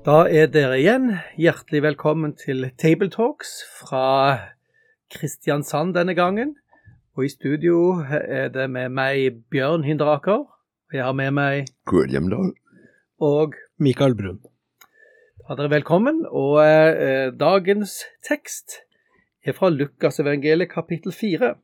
Da 0.00 0.22
er 0.32 0.46
dere 0.48 0.78
igjen 0.80 1.10
hjertelig 1.36 1.82
velkommen 1.84 2.30
til 2.32 2.70
Table 2.80 3.10
Talks 3.12 3.50
fra 3.82 4.04
Kristiansand 5.12 5.92
denne 5.92 6.14
gangen. 6.16 6.54
Og 7.12 7.26
i 7.26 7.28
studio 7.28 8.00
er 8.08 8.48
det 8.54 8.64
med 8.72 8.94
meg 8.96 9.42
Bjørn 9.52 9.84
Hinderaker. 9.84 10.46
Og 10.48 10.96
jeg 10.96 11.04
har 11.04 11.12
med 11.12 11.36
meg 11.36 11.68
William 11.92 12.30
Hjemdal. 12.30 12.54
Og 13.20 13.60
Mikael 13.76 14.16
Brun. 14.16 14.40
Da 15.36 15.52
er 15.52 15.60
dere 15.60 15.74
velkommen. 15.76 16.24
Og 16.24 16.62
eh, 16.64 17.28
dagens 17.36 18.00
tekst 18.24 18.80
er 19.44 19.52
fra 19.52 19.68
Lukasevangeliet 19.68 20.72
kapittel 20.72 21.12
4. 21.12 21.54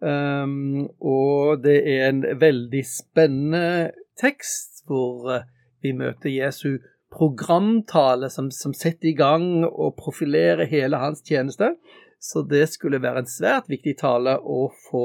Um, 0.00 0.86
og 1.04 1.66
det 1.68 1.82
er 1.84 2.08
en 2.08 2.24
veldig 2.40 2.86
spennende 2.86 3.90
tekst 4.16 4.86
hvor 4.88 5.34
eh, 5.36 5.50
vi 5.84 5.92
møter 5.92 6.32
Jesu 6.32 6.78
programtale 7.14 8.30
som, 8.30 8.50
som 8.50 8.74
setter 8.76 9.10
i 9.10 9.16
gang 9.16 9.64
og 9.68 9.96
profilerer 9.98 10.68
hele 10.68 11.00
hans 11.00 11.22
tjeneste. 11.24 11.74
Så 12.18 12.42
det 12.42 12.66
skulle 12.72 13.02
være 13.02 13.22
en 13.22 13.30
svært 13.30 13.68
viktig 13.70 13.96
tale 14.00 14.36
å 14.42 14.68
få, 14.88 15.04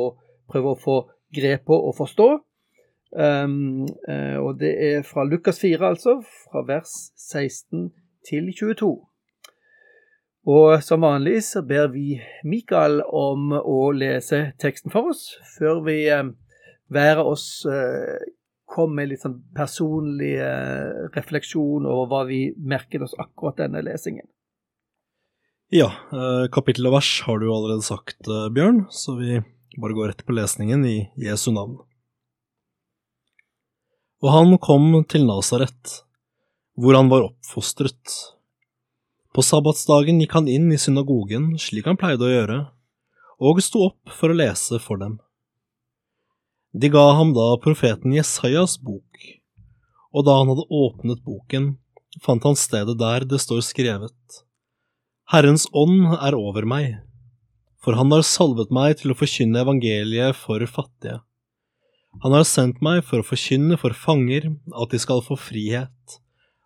prøve 0.49 0.73
å 0.73 0.79
få 0.79 0.97
grep 1.33 1.67
på 1.69 1.77
og 1.77 1.95
forstå. 1.97 2.29
Um, 3.13 3.85
uh, 4.09 4.37
og 4.41 4.57
det 4.61 4.73
er 4.81 5.03
fra 5.05 5.25
Lukas 5.27 5.59
4, 5.61 5.77
altså, 5.85 6.17
fra 6.47 6.63
vers 6.65 6.93
16 7.29 7.91
til 8.25 8.49
22. 8.57 8.93
Og 10.49 10.71
som 10.83 11.05
vanlig 11.05 11.37
så 11.45 11.61
ber 11.63 11.91
vi 11.93 12.17
Mikael 12.43 13.03
om 13.05 13.53
å 13.53 13.91
lese 13.95 14.47
teksten 14.59 14.91
for 14.91 15.13
oss, 15.13 15.27
før 15.59 15.83
vi 15.85 15.99
uh, 16.09 16.25
være 16.93 17.27
oss 17.29 17.45
uh, 17.69 18.17
kom 18.69 18.95
med 18.95 19.11
litt 19.11 19.23
sånn 19.23 19.39
personlig 19.56 20.36
eh, 20.42 21.09
refleksjon 21.14 21.86
over 21.89 22.09
hva 22.09 22.22
vi 22.30 22.45
merket 22.58 23.03
oss 23.05 23.16
akkurat 23.20 23.59
denne 23.59 23.83
lesingen. 23.86 24.25
Ja, 25.73 25.89
eh, 26.14 26.45
kapittel 26.53 26.88
og 26.89 26.97
vers 26.97 27.09
har 27.25 27.39
du 27.42 27.47
allerede 27.50 27.86
sagt, 27.86 28.20
eh, 28.28 28.50
Bjørn, 28.53 28.86
så 28.94 29.17
vi 29.17 29.39
bare 29.81 29.97
går 29.97 30.11
rett 30.11 30.25
på 30.25 30.36
lesningen 30.38 30.86
i 30.86 30.97
Jesu 31.17 31.52
navn. 31.52 31.80
Og 34.23 34.30
han 34.31 34.58
kom 34.61 35.02
til 35.09 35.25
Nasaret, 35.27 35.98
hvor 36.80 36.95
han 36.95 37.09
var 37.11 37.25
oppfostret. 37.27 38.14
På 39.33 39.42
sabbatsdagen 39.42 40.22
gikk 40.22 40.38
han 40.38 40.48
inn 40.48 40.70
i 40.72 40.77
synagogen 40.77 41.55
slik 41.59 41.89
han 41.89 41.98
pleide 42.00 42.27
å 42.27 42.31
gjøre, 42.31 42.59
og 43.44 43.61
sto 43.66 43.88
opp 43.89 44.14
for 44.14 44.31
å 44.31 44.38
lese 44.38 44.80
for 44.80 45.02
dem. 45.02 45.17
De 46.73 46.89
ga 46.89 47.11
ham 47.13 47.35
da 47.38 47.52
profeten 47.61 48.16
Jesajas 48.17 48.79
bok, 48.81 49.19
og 50.09 50.25
da 50.25 50.39
han 50.39 50.49
hadde 50.49 50.66
åpnet 50.73 51.19
boken, 51.21 51.75
fant 52.25 52.47
han 52.47 52.57
stedet 52.57 52.95
der 52.97 53.27
det 53.30 53.39
står 53.43 53.61
skrevet. 53.61 54.39
Herrens 55.30 55.67
ånd 55.70 56.15
er 56.17 56.33
over 56.33 56.65
meg, 56.65 56.98
for 57.77 57.93
han 57.99 58.09
har 58.15 58.25
salvet 58.25 58.73
meg 58.73 58.98
til 59.03 59.14
å 59.14 59.20
forkynne 59.20 59.61
evangeliet 59.61 60.39
for 60.39 60.65
fattige. 60.65 61.20
Han 62.25 62.33
har 62.33 62.49
sendt 62.49 62.81
meg 62.86 63.03
for 63.05 63.21
å 63.21 63.30
forkynne 63.30 63.77
for 63.77 63.93
fanger 63.93 64.49
at 64.73 64.93
de 64.93 65.02
skal 65.02 65.21
få 65.25 65.37
frihet, 65.37 66.19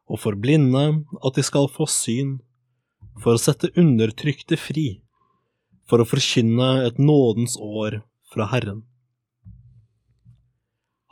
og 0.07 0.23
for 0.23 0.39
blinde 0.39 0.87
at 1.19 1.35
de 1.35 1.43
skal 1.43 1.67
få 1.67 1.87
syn, 1.91 2.37
for 3.19 3.35
å 3.35 3.41
sette 3.43 3.75
undertrykte 3.75 4.55
fri, 4.55 5.01
for 5.83 5.99
å 5.99 6.07
forkynne 6.07 6.77
et 6.87 6.99
nådens 6.99 7.59
år 7.59 8.05
fra 8.31 8.47
Herren. 8.55 8.85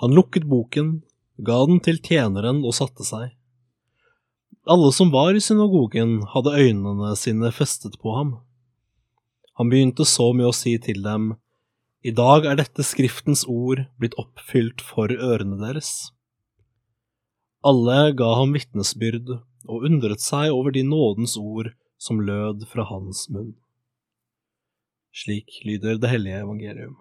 Han 0.04 0.16
lukket 0.16 0.44
boken, 0.52 1.02
ga 1.38 1.62
den 1.70 1.80
til 1.84 2.02
tjeneren 2.04 2.64
og 2.66 2.76
satte 2.76 3.06
seg. 3.08 3.32
Alle 4.66 4.90
som 4.96 5.12
var 5.14 5.38
i 5.38 5.44
synagogen, 5.44 6.20
hadde 6.34 6.56
øynene 6.58 7.14
sine 7.20 7.52
festet 7.54 8.00
på 8.02 8.16
ham. 8.18 8.36
Han 9.56 9.70
begynte 9.72 10.08
så 10.10 10.32
med 10.34 10.50
å 10.50 10.56
si 10.56 10.76
til 10.82 11.04
dem, 11.06 11.36
I 12.06 12.12
dag 12.14 12.46
er 12.46 12.58
dette 12.60 12.84
Skriftens 12.86 13.46
ord 13.50 13.86
blitt 13.98 14.18
oppfylt 14.22 14.84
for 14.86 15.10
ørene 15.10 15.58
deres. 15.62 16.12
Alle 17.66 18.12
ga 18.14 18.28
ham 18.38 18.54
vitnesbyrd 18.54 19.32
og 19.66 19.88
undret 19.88 20.22
seg 20.22 20.52
over 20.54 20.76
de 20.76 20.84
nådens 20.86 21.34
ord 21.42 21.72
som 21.98 22.22
lød 22.22 22.68
fra 22.70 22.86
hans 22.92 23.26
munn. 23.34 23.56
Slik 25.16 25.64
lyder 25.66 25.98
det 25.98 26.12
hellige 26.12 26.44
evangelium. 26.44 26.98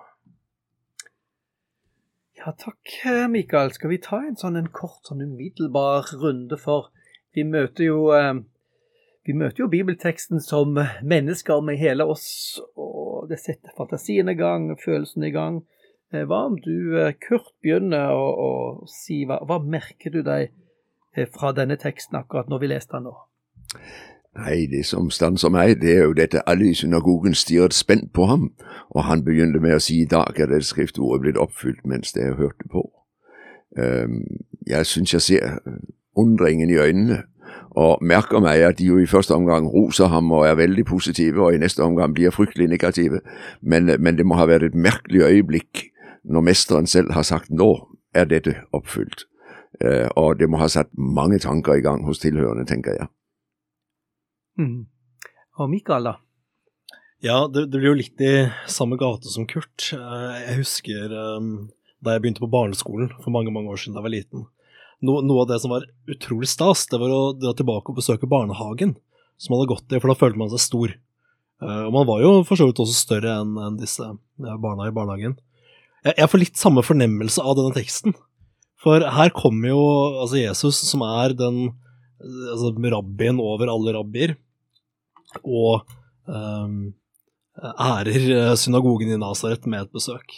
Ja, 2.44 2.52
takk, 2.52 2.90
Mikael. 3.30 3.70
Skal 3.72 3.88
vi 3.88 3.96
ta 4.04 4.18
en 4.20 4.34
sånn 4.36 4.58
en 4.60 4.66
kort, 4.68 4.98
sånn 5.08 5.22
umiddelbar 5.24 6.10
runde 6.20 6.58
for 6.60 6.90
vi 7.32 7.40
møter 7.48 7.86
jo 7.86 8.10
eh, 8.12 8.34
vi 9.24 9.32
møter 9.32 9.62
jo 9.62 9.68
bibelteksten 9.72 10.42
som 10.44 10.76
mennesker 10.76 11.62
med 11.64 11.80
hele 11.80 12.04
oss, 12.04 12.26
og 12.76 13.30
det 13.30 13.38
setter 13.40 13.72
fantasien 13.78 14.28
i 14.28 14.36
gang, 14.36 14.68
følelsen 14.76 15.24
i 15.24 15.32
gang. 15.32 15.62
Eh, 16.12 16.26
hva 16.28 16.42
om 16.50 16.58
du, 16.60 16.98
eh, 17.00 17.14
Kurt, 17.16 17.54
begynner 17.64 18.12
å, 18.12 18.26
å 18.28 18.50
si 18.92 19.22
hva, 19.24 19.40
hva, 19.48 19.62
merker 19.64 20.12
du 20.12 20.20
deg 20.26 20.52
fra 21.32 21.54
denne 21.56 21.80
teksten 21.80 22.20
akkurat 22.20 22.52
når 22.52 22.60
vi 22.60 22.72
leser 22.74 22.98
den 22.98 23.08
nå? 23.08 23.16
Nei, 24.34 24.66
det 24.66 24.82
som 24.86 25.10
stanser 25.14 25.52
meg, 25.54 25.76
det 25.82 25.92
er 25.94 26.08
jo 26.08 26.12
dette 26.12 26.42
alle 26.50 26.72
i 26.72 26.74
synagogen 26.74 27.34
stirret 27.38 27.74
spent 27.74 28.12
på 28.12 28.26
ham, 28.26 28.48
og 28.90 29.04
han 29.06 29.22
begynte 29.24 29.60
med 29.62 29.76
å 29.76 29.82
si 29.82 30.00
i 30.02 30.08
dag 30.10 30.40
er 30.40 30.50
det 30.50 30.64
skriftordet 30.66 31.22
blitt 31.22 31.38
oppfylt 31.38 31.84
mens 31.86 32.16
jeg 32.16 32.34
hørte 32.34 32.66
på. 32.70 32.82
Jeg 34.66 34.86
syns 34.86 35.14
jeg 35.14 35.22
ser 35.22 35.60
undringen 36.18 36.70
i 36.70 36.80
øynene, 36.82 37.22
og 37.70 38.02
merker 38.02 38.42
meg 38.42 38.62
at 38.62 38.78
de 38.78 38.86
jo 38.86 38.98
i 38.98 39.06
første 39.06 39.34
omgang 39.34 39.66
roser 39.70 40.10
ham 40.10 40.32
og 40.32 40.46
er 40.46 40.58
veldig 40.58 40.84
positive, 40.84 41.42
og 41.42 41.54
i 41.54 41.58
neste 41.62 41.82
omgang 41.82 42.14
blir 42.14 42.30
fryktelig 42.30 42.68
negative, 42.68 43.20
men, 43.62 43.90
men 43.98 44.18
det 44.18 44.26
må 44.26 44.38
ha 44.38 44.46
vært 44.50 44.62
et 44.62 44.74
merkelig 44.74 45.22
øyeblikk 45.22 45.88
når 46.24 46.40
mesteren 46.40 46.86
selv 46.86 47.12
har 47.12 47.22
sagt 47.22 47.50
nå 47.50 47.70
er 48.14 48.30
dette 48.30 48.54
oppfylt, 48.72 49.26
uh, 49.84 50.08
og 50.16 50.38
det 50.38 50.48
må 50.50 50.58
ha 50.62 50.68
satt 50.70 50.90
mange 50.98 51.38
tanker 51.38 51.78
i 51.78 51.84
gang 51.84 52.06
hos 52.06 52.22
tilhørende, 52.22 52.66
tenker 52.66 52.98
jeg. 52.98 53.10
Mm. 54.60 54.86
Og 55.58 55.70
Mikael, 55.70 56.10
da? 56.10 56.16
Ja, 57.24 57.44
det, 57.48 57.68
det, 57.72 57.78
blir 57.78 57.92
jo 57.92 58.00
litt 58.02 58.20
i 58.20 58.32
samme 58.68 58.98
gate 59.00 59.30
som 59.32 59.46
Kurt. 59.48 59.86
Jeg 59.94 60.58
husker 60.58 61.14
um, 61.38 61.70
da 62.04 62.16
jeg 62.16 62.24
begynte 62.24 62.42
på 62.42 62.50
barneskolen 62.52 63.14
for 63.22 63.32
mange 63.32 63.54
mange 63.54 63.72
år 63.72 63.80
siden 63.80 63.96
da 63.96 64.02
jeg 64.02 64.08
var 64.08 64.14
liten. 64.16 64.44
No, 65.04 65.18
noe 65.24 65.44
av 65.44 65.48
det 65.50 65.60
som 65.62 65.72
var 65.72 65.86
utrolig 66.10 66.50
stas, 66.52 66.84
det 66.90 67.00
var 67.00 67.12
å 67.12 67.32
dra 67.36 67.54
tilbake 67.56 67.92
og 67.92 67.98
besøke 67.98 68.28
barnehagen 68.30 68.94
som 69.40 69.56
hadde 69.56 69.70
gått 69.72 69.90
i, 69.92 69.98
for 69.98 70.12
da 70.12 70.18
følte 70.18 70.40
man 70.40 70.52
seg 70.52 70.62
stor. 70.62 70.94
Uh, 71.62 71.86
og 71.86 71.96
man 71.96 72.06
var 72.10 72.20
jo 72.24 72.34
for 72.44 72.60
så 72.60 72.68
vidt 72.68 72.82
også 72.84 72.98
større 72.98 73.38
enn 73.40 73.56
en 73.62 73.80
disse 73.80 74.10
barna 74.36 74.90
i 74.90 74.94
barnehagen. 74.94 75.38
Jeg, 76.04 76.28
får 76.28 76.42
litt 76.42 76.60
samme 76.60 76.84
fornemmelse 76.84 77.40
av 77.40 77.56
denne 77.56 77.72
teksten. 77.72 78.12
For 78.84 79.00
her 79.00 79.30
kommer 79.32 79.70
jo 79.70 79.84
altså 80.20 80.36
Jesus, 80.36 80.82
som 80.84 81.00
er 81.06 81.32
den 81.38 81.70
altså, 82.20 82.74
rabbien 82.92 83.40
over 83.40 83.72
alle 83.72 83.94
rabbier, 83.96 84.34
og 85.42 85.86
um, 86.28 86.94
ærer 87.58 88.54
synagogen 88.58 89.12
i 89.14 89.20
Nasaret 89.20 89.66
med 89.66 89.86
et 89.86 89.94
besøk. 89.94 90.36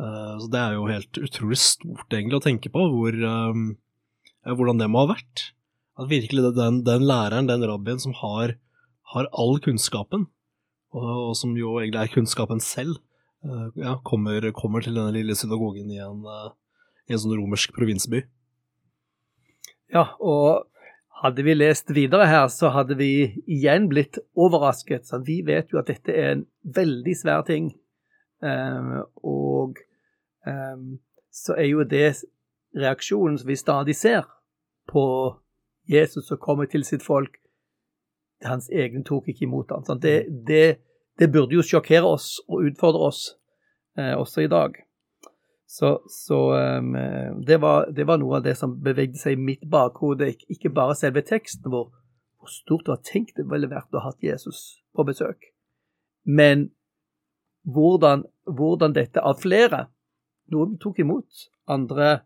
Uh, 0.00 0.40
så 0.40 0.48
Det 0.48 0.60
er 0.60 0.76
jo 0.76 0.88
helt 0.88 1.20
utrolig 1.20 1.60
stort 1.60 2.16
egentlig 2.16 2.40
å 2.40 2.44
tenke 2.44 2.72
på 2.72 2.86
hvor, 2.92 3.16
um, 3.16 3.74
hvordan 4.46 4.80
det 4.80 4.88
må 4.90 5.04
ha 5.04 5.14
vært. 5.14 5.50
At 6.00 6.08
virkelig 6.08 6.54
den, 6.56 6.80
den 6.86 7.04
læreren, 7.04 7.50
den 7.50 7.66
rabbien 7.68 8.00
som 8.00 8.14
har, 8.16 8.56
har 9.12 9.28
all 9.36 9.58
kunnskapen, 9.60 10.28
og, 10.96 11.10
og, 11.28 11.34
som 11.36 11.52
jo 11.58 11.76
egentlig 11.82 12.00
er 12.00 12.14
kunnskapen 12.14 12.62
selv, 12.64 12.96
uh, 13.44 13.68
ja, 13.76 13.98
kommer, 14.06 14.48
kommer, 14.56 14.84
til 14.84 14.96
denne 14.96 15.12
lille 15.18 15.36
synagogen 15.36 15.92
i 15.92 16.00
en, 16.00 16.24
uh, 16.24 16.48
i 17.10 17.14
en 17.14 17.20
sånn 17.20 17.36
romersk 17.36 17.76
provinsby. 17.76 18.24
Ja, 19.90 20.12
og 20.22 20.69
hadde 21.20 21.44
vi 21.44 21.54
lest 21.54 21.90
videre 21.94 22.26
her, 22.26 22.48
så 22.48 22.70
hadde 22.72 22.96
vi 22.96 23.10
igjen 23.46 23.88
blitt 23.90 24.18
overrasket. 24.36 25.06
Så 25.06 25.20
vi 25.26 25.40
vet 25.46 25.72
jo 25.72 25.80
at 25.80 25.90
dette 25.90 26.14
er 26.14 26.32
en 26.32 26.46
veldig 26.64 27.16
svær 27.16 27.44
ting. 27.48 27.72
Um, 28.40 29.02
og 29.20 29.76
um, 30.48 30.98
så 31.32 31.58
er 31.58 31.68
jo 31.68 31.84
det 31.84 32.22
reaksjonen 32.76 33.36
som 33.38 33.48
vi 33.48 33.56
stadig 33.56 33.96
ser 33.96 34.24
på 34.88 35.04
Jesus 35.90 36.26
som 36.26 36.40
kommer 36.40 36.70
til 36.70 36.84
sitt 36.84 37.04
folk. 37.04 37.36
Hans 38.44 38.70
egne 38.72 39.04
tok 39.04 39.28
ikke 39.28 39.44
imot 39.44 39.74
ham. 39.74 39.84
Det, 40.00 40.24
det, 40.46 40.80
det, 41.18 41.32
burde 41.32 41.58
jo 41.58 41.66
sjokkere 41.66 42.08
oss 42.08 42.38
og 42.48 42.64
utfordre 42.70 43.10
oss 43.10 43.26
eh, 43.98 44.14
også 44.16 44.46
i 44.46 44.48
dag. 44.48 44.78
Så, 45.70 46.00
så 46.10 46.38
um, 46.80 46.96
det, 47.46 47.60
var, 47.62 47.86
det, 47.94 48.04
var, 48.08 48.18
noe 48.18 48.40
av 48.40 48.42
det 48.42 48.56
som 48.58 48.72
bevegde 48.82 49.20
seg 49.20 49.36
i 49.36 49.44
mitt 49.50 49.62
bakhode. 49.70 50.32
Ikke 50.50 50.72
bare 50.74 50.96
selve 50.98 51.22
teksten, 51.22 51.70
vår, 51.70 51.86
hvor 52.40 52.50
stort 52.50 52.88
det 52.88 52.94
var 52.96 53.04
tenkt 53.06 53.38
det 53.38 53.46
ville 53.46 53.70
vært 53.70 53.94
å 53.94 54.02
ha 54.02 54.10
Jesus 54.24 54.80
på 54.96 55.06
besøk, 55.06 55.52
men 56.26 56.70
hvordan, 57.62 58.24
hvordan 58.50 58.96
dette 58.96 59.22
av 59.22 59.38
flere 59.42 59.86
Noen 60.50 60.80
tok 60.82 60.96
imot, 60.98 61.44
andre 61.70 62.24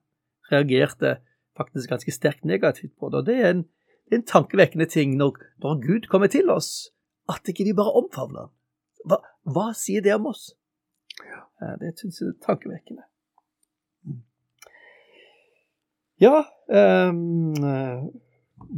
reagerte 0.49 1.19
faktisk 1.58 1.90
ganske 1.90 2.12
sterkt 2.14 2.47
negativt 2.49 2.94
på 2.97 3.11
det. 3.12 3.19
Og 3.19 3.26
det 3.26 3.35
er 3.37 3.50
en, 3.50 3.61
det 4.08 4.17
er 4.17 4.20
en 4.23 4.31
tankevekkende 4.31 4.87
ting 4.88 5.19
når, 5.20 5.37
når, 5.61 5.82
Gud 5.82 6.08
kommer 6.08 6.32
til 6.32 6.49
oss, 6.49 6.88
at 7.29 7.44
ikke 7.52 7.67
vi 7.69 7.75
bare 7.76 7.93
omfavner 8.00 8.47
ham. 8.47 8.55
Hva, 9.05 9.19
hva, 9.44 9.67
sier 9.76 10.00
det 10.00 10.14
om 10.17 10.31
oss? 10.32 10.55
Ja, 11.20 11.75
det 11.82 11.93
syns 12.00 12.23
jeg 12.23 12.32
er 12.32 12.40
tankevekkende. 12.47 13.05
Ja, 16.25 16.44
um, 17.11 17.53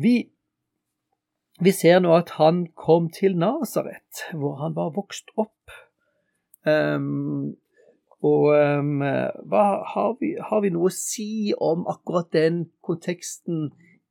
vi, 0.03 0.15
vi 1.63 1.73
ser 1.73 2.01
nå 2.03 2.15
at 2.17 2.33
han 2.41 2.65
kom 2.75 3.07
til 3.15 3.37
Nasaret, 3.39 4.25
hvor 4.35 4.57
han 4.63 4.75
var 4.75 4.95
vokst 4.97 5.31
opp. 5.39 5.75
Um, 6.67 7.55
og 8.25 8.49
um, 8.51 8.99
hva, 8.99 9.67
har, 9.93 10.17
vi, 10.19 10.33
har, 10.41 10.65
vi, 10.65 10.73
noe 10.75 10.91
å 10.91 10.97
si 10.97 11.53
om 11.55 11.85
akkurat 11.87 12.33
den 12.35 12.65
konteksten 12.83 13.69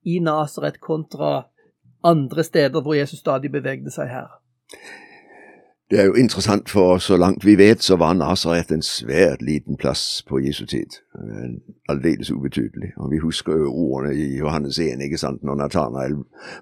i 0.07 0.21
Nasaret 0.23 0.79
kontra 0.79 1.49
andre 2.05 2.45
steder 2.45 2.85
hvor 2.85 2.95
Jesus 2.95 3.19
stadig 3.25 3.51
bevegde 3.51 3.91
seg 3.91 4.13
her? 4.13 4.37
Det 5.95 6.03
er 6.03 6.05
jo 6.05 6.13
interessant, 6.13 6.69
for 6.69 6.97
så 6.97 7.17
langt 7.17 7.45
vi 7.45 7.57
vet, 7.57 7.83
så 7.83 7.95
var 7.95 8.13
Nasaret 8.13 8.71
en 8.71 8.81
svært 8.81 9.41
liten 9.41 9.77
plass 9.77 10.23
på 10.27 10.39
Jesu 10.39 10.65
tid. 10.65 10.91
Aldeles 11.89 12.31
ubetydelig. 12.31 12.89
Og 12.97 13.11
Vi 13.11 13.17
husker 13.17 13.53
jo 13.53 13.73
ordene 13.73 14.15
i 14.15 14.37
Johannes 14.37 14.79
1, 14.79 15.01
ikke 15.01 15.17
sant, 15.17 15.43
når 15.43 15.55
Nathanael 15.55 16.15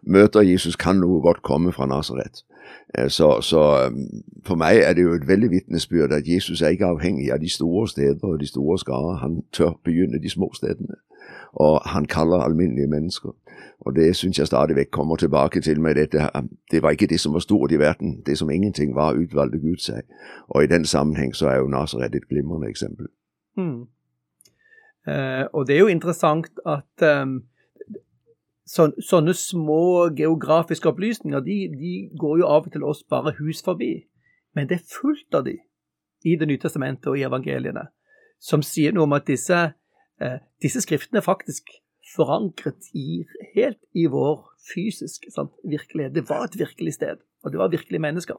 møter 0.04 0.42
Jesus, 0.42 0.76
kan 0.76 0.96
noe 0.96 1.22
godt 1.22 1.42
komme 1.42 1.72
fra 1.72 1.86
Nasaret. 1.86 2.44
Eh, 2.98 3.10
så, 3.10 3.42
så, 3.42 3.88
um, 3.88 4.06
for 4.46 4.56
meg 4.56 4.78
er 4.78 4.94
det 4.94 5.02
jo 5.02 5.14
et 5.14 5.28
veldig 5.28 5.50
vitnesbyrd 5.52 6.12
at 6.12 6.28
Jesus 6.28 6.62
er 6.62 6.68
ikke 6.68 6.94
avhengig 6.94 7.34
av 7.34 7.42
de 7.42 7.50
store 7.50 7.88
steder 7.88 8.24
og 8.24 8.40
de 8.40 8.48
store 8.48 8.80
skarer. 8.80 9.18
Han 9.26 9.42
tør 9.54 9.80
begynne 9.84 10.22
de 10.22 10.30
små 10.30 10.52
stedene. 10.54 10.96
Og 11.54 11.82
han 11.86 12.06
kaller 12.06 12.38
alminnelige 12.38 12.88
mennesker. 12.88 13.30
Og 13.80 13.96
det 13.96 14.16
syns 14.16 14.40
jeg 14.40 14.48
stadig 14.48 14.76
vekk 14.76 14.92
kommer 14.92 15.16
tilbake 15.16 15.62
til 15.62 15.82
med 15.82 15.96
dette. 15.96 16.30
Det 16.72 16.82
var 16.84 16.90
ikke 16.90 17.08
det 17.08 17.20
som 17.20 17.34
var 17.34 17.40
stort 17.40 17.72
i 17.72 17.80
verden. 17.80 18.22
Det 18.26 18.38
som 18.38 18.50
ingenting 18.50 18.96
var, 18.96 19.14
utvalgte 19.14 19.60
Gud 19.60 19.78
seg. 19.78 20.02
Og 20.48 20.64
i 20.64 20.68
den 20.68 20.86
sammenheng 20.86 21.36
så 21.36 21.48
er 21.48 21.58
jo 21.58 21.68
Nasaret 21.68 22.16
et 22.16 22.28
glimrende 22.30 22.70
eksempel. 22.70 23.06
Mm. 23.58 23.82
Eh, 25.08 25.46
og 25.54 25.68
det 25.68 25.76
er 25.76 25.80
jo 25.80 25.88
interessant 25.88 26.50
at 26.66 27.20
um, 27.22 27.44
så, 28.66 28.92
sånne 29.10 29.34
små 29.34 30.10
geografiske 30.16 30.90
opplysninger 30.90 31.40
de, 31.40 31.58
de, 31.80 31.94
går 32.20 32.38
jo 32.40 32.48
av 32.48 32.66
og 32.66 32.72
til 32.72 32.84
oss 32.84 33.04
bare 33.04 33.36
hus 33.40 33.62
forbi. 33.66 34.08
Men 34.56 34.70
det 34.70 34.80
er 34.80 34.92
fullt 35.02 35.36
av 35.36 35.46
de 35.46 35.58
i 36.24 36.38
Det 36.40 36.48
nye 36.48 36.58
testamentet 36.58 37.10
og 37.12 37.18
i 37.20 37.26
evangeliene 37.28 37.84
som 38.44 38.62
sier 38.64 38.94
noe 38.96 39.08
om 39.08 39.16
at 39.16 39.28
disse, 39.28 39.58
disse 40.62 40.82
skriftene 40.82 41.20
er 41.20 41.26
faktisk 41.26 41.72
forankret 42.16 42.90
i, 42.94 43.24
helt 43.56 43.80
i 43.96 44.06
vår 44.12 44.42
fysiske 44.74 45.32
sant, 45.34 45.52
virkelighet. 45.70 46.16
Det 46.16 46.30
var 46.30 46.48
et 46.48 46.60
virkelig 46.60 46.94
sted, 46.94 47.22
og 47.44 47.52
det 47.52 47.60
var 47.60 47.72
virkelige 47.74 48.02
mennesker. 48.02 48.36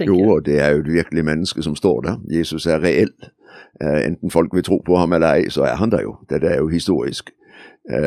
Jo, 0.00 0.18
og 0.18 0.46
det 0.46 0.60
er 0.60 0.70
jo 0.70 0.80
et 0.80 0.92
virkelig 0.92 1.24
menneske 1.24 1.62
som 1.62 1.76
står 1.76 2.00
der. 2.00 2.20
Jesus 2.30 2.66
er 2.66 2.82
reell. 2.82 3.12
Eh, 3.82 4.06
enten 4.06 4.30
folk 4.30 4.54
vil 4.54 4.62
tro 4.62 4.78
på 4.86 4.96
ham 4.96 5.12
eller 5.12 5.26
ei, 5.26 5.50
så 5.50 5.62
er 5.62 5.74
han 5.74 5.90
der 5.90 6.02
jo. 6.02 6.16
Dette 6.30 6.46
er 6.46 6.58
jo 6.58 6.68
historisk. 6.68 7.30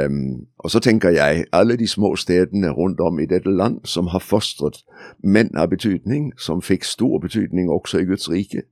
Um, 0.07 0.48
og 0.57 0.72
så 0.72 0.80
tenker 0.80 1.10
jeg 1.10 1.46
alle 1.52 1.78
de 1.78 1.88
små 1.88 2.16
stedene 2.16 2.69
rundt 2.69 3.00
om 3.00 3.19
i 3.19 3.25
dette 3.25 3.52
land 3.52 3.80
som 3.84 4.07
har 4.07 4.19
fostret 4.19 4.78
menn 5.24 5.52
av 5.57 5.68
betydning, 5.69 6.31
som 6.40 6.62
fikk 6.62 6.84
stor 6.84 7.19
betydning 7.19 7.69
også 7.69 8.00
i 8.00 8.06
Guds 8.06 8.30
rike. 8.31 8.63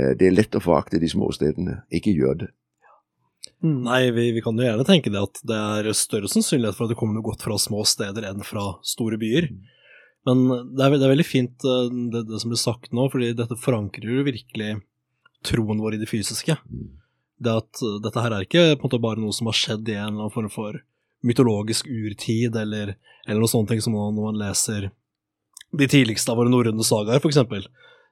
Uh, 0.00 0.14
det 0.14 0.28
er 0.28 0.36
lett 0.36 0.54
å 0.54 0.62
forakte 0.62 1.00
de 1.02 1.10
små 1.10 1.32
stedene. 1.34 1.80
Ikke 1.90 2.14
gjør 2.14 2.34
det. 2.44 2.48
Mm. 3.64 3.78
Nei, 3.86 4.00
vi, 4.12 4.30
vi, 4.36 4.42
kan 4.44 4.58
jo 4.60 4.66
gjerne 4.66 4.84
tenke 4.86 5.12
det 5.12 5.22
at 5.24 5.40
det 5.48 5.56
er 5.56 5.96
større 5.96 6.28
sannsynlighet 6.28 6.76
for 6.76 6.86
at 6.86 6.92
det 6.92 6.98
kommer 7.00 7.16
noe 7.16 7.24
godt 7.24 7.46
fra 7.46 7.56
små 7.60 7.80
steder 7.88 8.26
enn 8.28 8.44
fra 8.44 8.74
store 8.84 9.16
byer. 9.20 9.48
Men 10.28 10.44
det 10.48 10.84
er, 10.84 10.98
det 10.98 11.06
er 11.06 11.14
veldig 11.14 11.28
fint 11.28 11.64
eh, 11.68 11.88
det, 12.12 12.26
det, 12.28 12.40
som 12.40 12.52
blir 12.52 12.60
sagt 12.60 12.92
nå, 12.96 13.08
fordi 13.12 13.32
dette 13.36 13.56
forankrer 13.60 14.20
jo 14.20 14.26
virkelig 14.26 14.74
troen 15.44 15.80
vår 15.84 15.96
i 15.96 16.04
det 16.04 16.08
fysiske. 16.08 16.56
Mm 16.68 16.92
det 17.44 17.54
at 17.60 17.82
uh, 17.82 18.00
dette 18.02 18.22
her 18.22 18.34
er 18.34 18.46
ikke 18.46 18.66
på 18.74 18.84
en 18.84 18.88
måte 18.88 19.02
bare 19.02 19.22
noe 19.22 19.34
som 19.34 19.50
har 19.50 19.58
skjedd 19.58 19.88
i 19.88 19.96
en 19.96 20.12
eller 20.12 20.26
annen 20.26 20.34
form 20.34 20.50
for 20.52 20.80
mytologisk 21.24 21.88
urtid, 21.88 22.56
eller, 22.60 22.94
eller 23.26 23.40
noe 23.40 23.50
sånt 23.50 23.72
som 23.82 23.96
når 23.96 24.20
man 24.20 24.40
leser 24.42 24.90
de 25.74 25.88
tidligste 25.90 26.30
av 26.30 26.38
våre 26.38 26.52
norrøne 26.52 26.84
sagaer, 26.86 27.22
for 27.22 27.32
eksempel. 27.32 27.64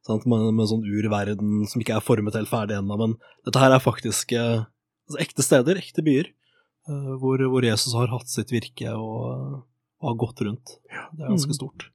Med, 0.08 0.46
med 0.56 0.66
sånn 0.66 0.82
urverden 0.82 1.60
som 1.70 1.82
ikke 1.82 1.98
er 1.98 2.02
formet 2.02 2.34
helt 2.34 2.50
ferdig 2.50 2.74
ennå. 2.74 2.96
Men 2.98 3.12
dette 3.46 3.60
her 3.60 3.70
er 3.70 3.84
faktisk 3.84 4.32
eh, 4.34 4.64
altså 5.12 5.22
ekte 5.26 5.44
steder, 5.44 5.80
ekte 5.80 6.04
byer, 6.06 6.30
eh, 6.88 7.14
hvor, 7.20 7.42
hvor, 7.52 7.64
Jesus 7.66 7.94
har 7.98 8.12
hatt 8.12 8.30
sitt 8.32 8.52
virke 8.54 8.92
og, 8.96 9.64
og 10.00 10.12
har 10.12 10.20
gått 10.20 10.44
rundt. 10.46 10.76
Det 10.88 11.24
er 11.24 11.34
ganske 11.34 11.52
mm. 11.52 11.58
stort. 11.58 11.88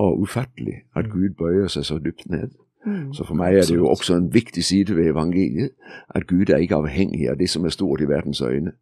Og 0.00 0.22
ufattelig 0.24 0.82
at 0.96 1.10
Gud 1.12 1.34
bøyer 1.38 1.68
seg 1.72 1.86
så 1.88 1.98
dypt 2.02 2.28
ned. 2.32 2.54
Mm. 2.86 3.12
Så 3.14 3.24
for 3.24 3.38
meg 3.38 3.54
er 3.54 3.66
det 3.68 3.76
jo 3.76 3.88
også 3.88 4.16
en 4.16 4.34
viktig 4.34 4.64
side 4.64 4.96
ved 4.96 5.10
evangeliet 5.10 5.70
at 6.14 6.26
Gud 6.26 6.50
er 6.50 6.56
ikke 6.56 6.80
avhengig 6.82 7.30
av 7.30 7.38
det 7.38 7.50
som 7.50 7.64
er 7.64 7.74
stort 7.74 8.00
i 8.00 8.08
verdens 8.08 8.40
øyne. 8.40 8.72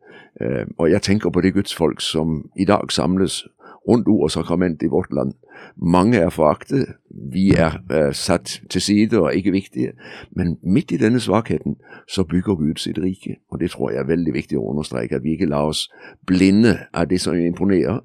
Eh, 0.40 0.66
og 0.78 0.90
jeg 0.90 1.02
tenker 1.02 1.30
på 1.30 1.40
det 1.40 1.54
gudsfolk 1.54 2.00
som 2.00 2.44
i 2.56 2.64
dag 2.64 2.92
samles 2.92 3.44
rundt 3.88 4.08
ord 4.08 4.22
og 4.22 4.30
sakrament 4.30 4.82
i 4.82 4.86
vårt 4.86 5.12
land. 5.12 5.32
Mange 5.76 6.18
er 6.18 6.28
foraktet, 6.28 6.86
vi 7.32 7.50
er 7.50 7.80
uh, 7.92 8.12
satt 8.12 8.60
til 8.70 8.80
side 8.80 9.20
og 9.20 9.34
ikke 9.34 9.50
viktige. 9.50 9.92
Men 10.36 10.56
midt 10.62 10.92
i 10.92 10.96
denne 10.96 11.20
svakheten 11.20 11.76
så 12.08 12.24
bygger 12.24 12.54
Gud 12.54 12.76
sitt 12.76 12.98
rike. 12.98 13.36
Og 13.50 13.60
det 13.60 13.70
tror 13.70 13.90
jeg 13.90 14.00
er 14.00 14.08
veldig 14.08 14.34
viktig 14.34 14.58
å 14.58 14.68
understreke, 14.70 15.16
at 15.16 15.24
vi 15.24 15.36
ikke 15.36 15.48
lar 15.48 15.72
oss 15.72 15.88
blinde 16.26 16.78
av 16.94 17.08
det 17.10 17.20
som 17.20 17.36
imponerer. 17.36 18.00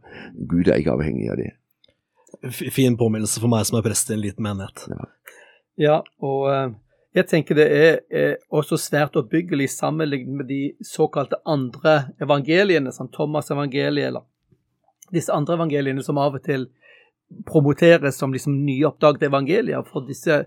Gud 0.49 0.67
er 0.67 0.79
ikke 0.79 0.95
avhengig 0.95 1.29
av 1.31 1.41
det. 1.43 1.51
Fin 2.51 2.97
påminnelse 2.97 3.39
for 3.39 3.51
meg 3.51 3.65
som 3.67 3.79
er 3.79 3.85
prest 3.85 4.09
i 4.11 4.15
en 4.15 4.23
liten 4.23 4.43
menighet. 4.43 4.87
Ja. 4.91 5.07
Ja, 5.79 5.99
og 6.23 6.47
eh, 6.51 6.69
jeg 7.15 7.27
tenker 7.31 7.55
det 7.55 7.65
er, 7.71 8.37
også 8.51 8.77
svært 8.79 9.15
oppbyggelig 9.19 9.69
sammenlignet 9.71 10.39
med 10.41 10.49
de 10.51 10.61
såkalte 10.83 11.39
andre 11.47 12.11
evangeliene, 12.21 12.91
som 12.91 13.07
Thomas' 13.11 13.51
evangeliet, 13.53 14.09
eller 14.09 14.25
disse 15.15 15.31
andre 15.33 15.55
evangeliene 15.55 16.03
som 16.03 16.19
av 16.19 16.35
og 16.35 16.43
til 16.43 16.67
promoteres 17.47 18.19
som 18.19 18.33
liksom 18.33 18.57
nyoppdagede 18.65 19.29
evangelier. 19.29 19.85
For 19.87 20.03
disse 20.07 20.43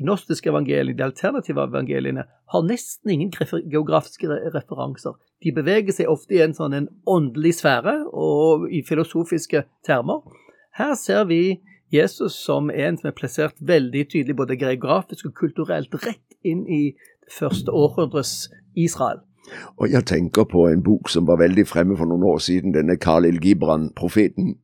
gnostiske 0.00 0.50
evangeliene, 0.50 0.96
de 0.96 1.04
alternative 1.04 1.68
evangeliene, 1.68 2.26
har 2.52 2.66
nesten 2.66 3.12
ingen 3.12 3.32
geografiske 3.70 4.28
referanser. 4.54 5.16
De 5.44 5.52
beveger 5.52 5.92
seg 5.92 6.10
ofte 6.10 6.36
i 6.36 6.42
en 6.44 6.56
sånn 6.56 6.76
en 6.76 6.90
åndelig 7.08 7.58
sfære 7.60 7.98
og 8.12 8.68
i 8.72 8.82
filosofiske 8.86 9.66
termer. 9.86 10.24
Her 10.76 10.94
ser 11.00 11.24
vi 11.28 11.58
Jesus 11.96 12.36
som 12.44 12.70
en 12.70 12.98
som 12.98 13.10
er 13.10 13.16
plassert 13.16 13.60
veldig 13.60 14.06
tydelig 14.12 14.36
både 14.36 14.58
geografisk 14.60 15.30
og 15.30 15.34
kulturelt 15.40 15.94
rett 16.04 16.36
inn 16.44 16.66
i 16.68 16.82
første 17.38 17.72
århundres 17.72 18.50
Israel. 18.76 19.22
Og 19.76 19.90
jeg 19.92 20.06
tenker 20.06 20.44
på 20.50 20.66
en 20.68 20.82
bok 20.82 21.10
som 21.10 21.26
var 21.26 21.38
veldig 21.38 21.66
fremme 21.68 21.96
for 21.98 22.08
noen 22.10 22.24
år 22.26 22.40
siden, 22.42 22.74
denne 22.74 22.96
Khalil 22.98 23.38
Gibran, 23.42 23.90
'Profeten', 23.94 24.56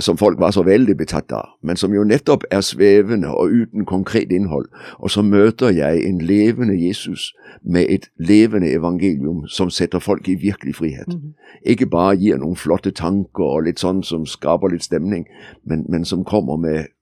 som 0.00 0.18
folk 0.18 0.40
var 0.40 0.50
så 0.50 0.62
veldig 0.66 0.96
betatt 0.96 1.32
av, 1.32 1.54
men 1.62 1.76
som 1.76 1.94
jo 1.94 2.04
nettopp 2.04 2.44
er 2.50 2.60
svevende 2.66 3.30
og 3.30 3.52
uten 3.54 3.86
konkret 3.86 4.32
innhold. 4.32 4.66
Og 4.98 5.10
så 5.10 5.22
møter 5.22 5.70
jeg 5.74 6.02
en 6.08 6.20
levende 6.20 6.76
Jesus 6.78 7.32
med 7.62 7.86
et 7.88 8.10
levende 8.18 8.72
evangelium 8.72 9.46
som 9.46 9.70
setter 9.70 9.98
folk 9.98 10.28
i 10.28 10.34
virkelig 10.34 10.74
frihet. 10.74 11.08
Mm. 11.08 11.34
Ikke 11.62 11.86
bare 11.86 12.16
gir 12.16 12.38
noen 12.38 12.56
flotte 12.56 12.90
tanker 12.90 13.44
og 13.44 13.64
litt 13.66 13.82
sånn 13.82 14.02
som 14.02 14.26
skaper 14.26 14.72
litt 14.72 14.86
stemning, 14.86 15.26
men, 15.64 15.84
men 15.88 16.04
som 16.04 16.24
kommer 16.24 16.56
med 16.56 16.92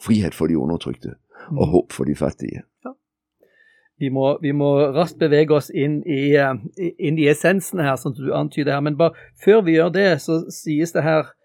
frihet 0.00 0.34
for 0.34 0.46
de 0.46 0.58
undertrykte 0.58 1.16
og 1.50 1.66
mm. 1.66 1.72
håp 1.72 1.92
for 1.92 2.04
de 2.04 2.14
fattige. 2.14 2.62
Ja. 2.84 2.92
Vi 3.98 4.10
må, 4.12 4.36
vi 4.42 4.52
må, 4.52 4.74
raskt 4.92 5.18
bevege 5.18 5.54
oss 5.56 5.70
inn 5.70 6.02
i, 6.04 6.34
eh, 6.36 6.90
inn 6.98 7.18
i 7.18 7.30
essensen 7.30 7.80
her, 7.80 7.96
som 7.96 8.12
du 8.12 8.28
antyder 8.34 8.74
her. 8.76 8.84
Men 8.84 8.98
bare 8.98 9.16
før 9.44 9.62
vi 9.64 9.78
gjør 9.78 9.94
det, 9.94 10.08
så 10.20 10.42
sies 10.52 10.92
det 10.92 11.04
her 11.06 11.30
Eh, 11.30 11.44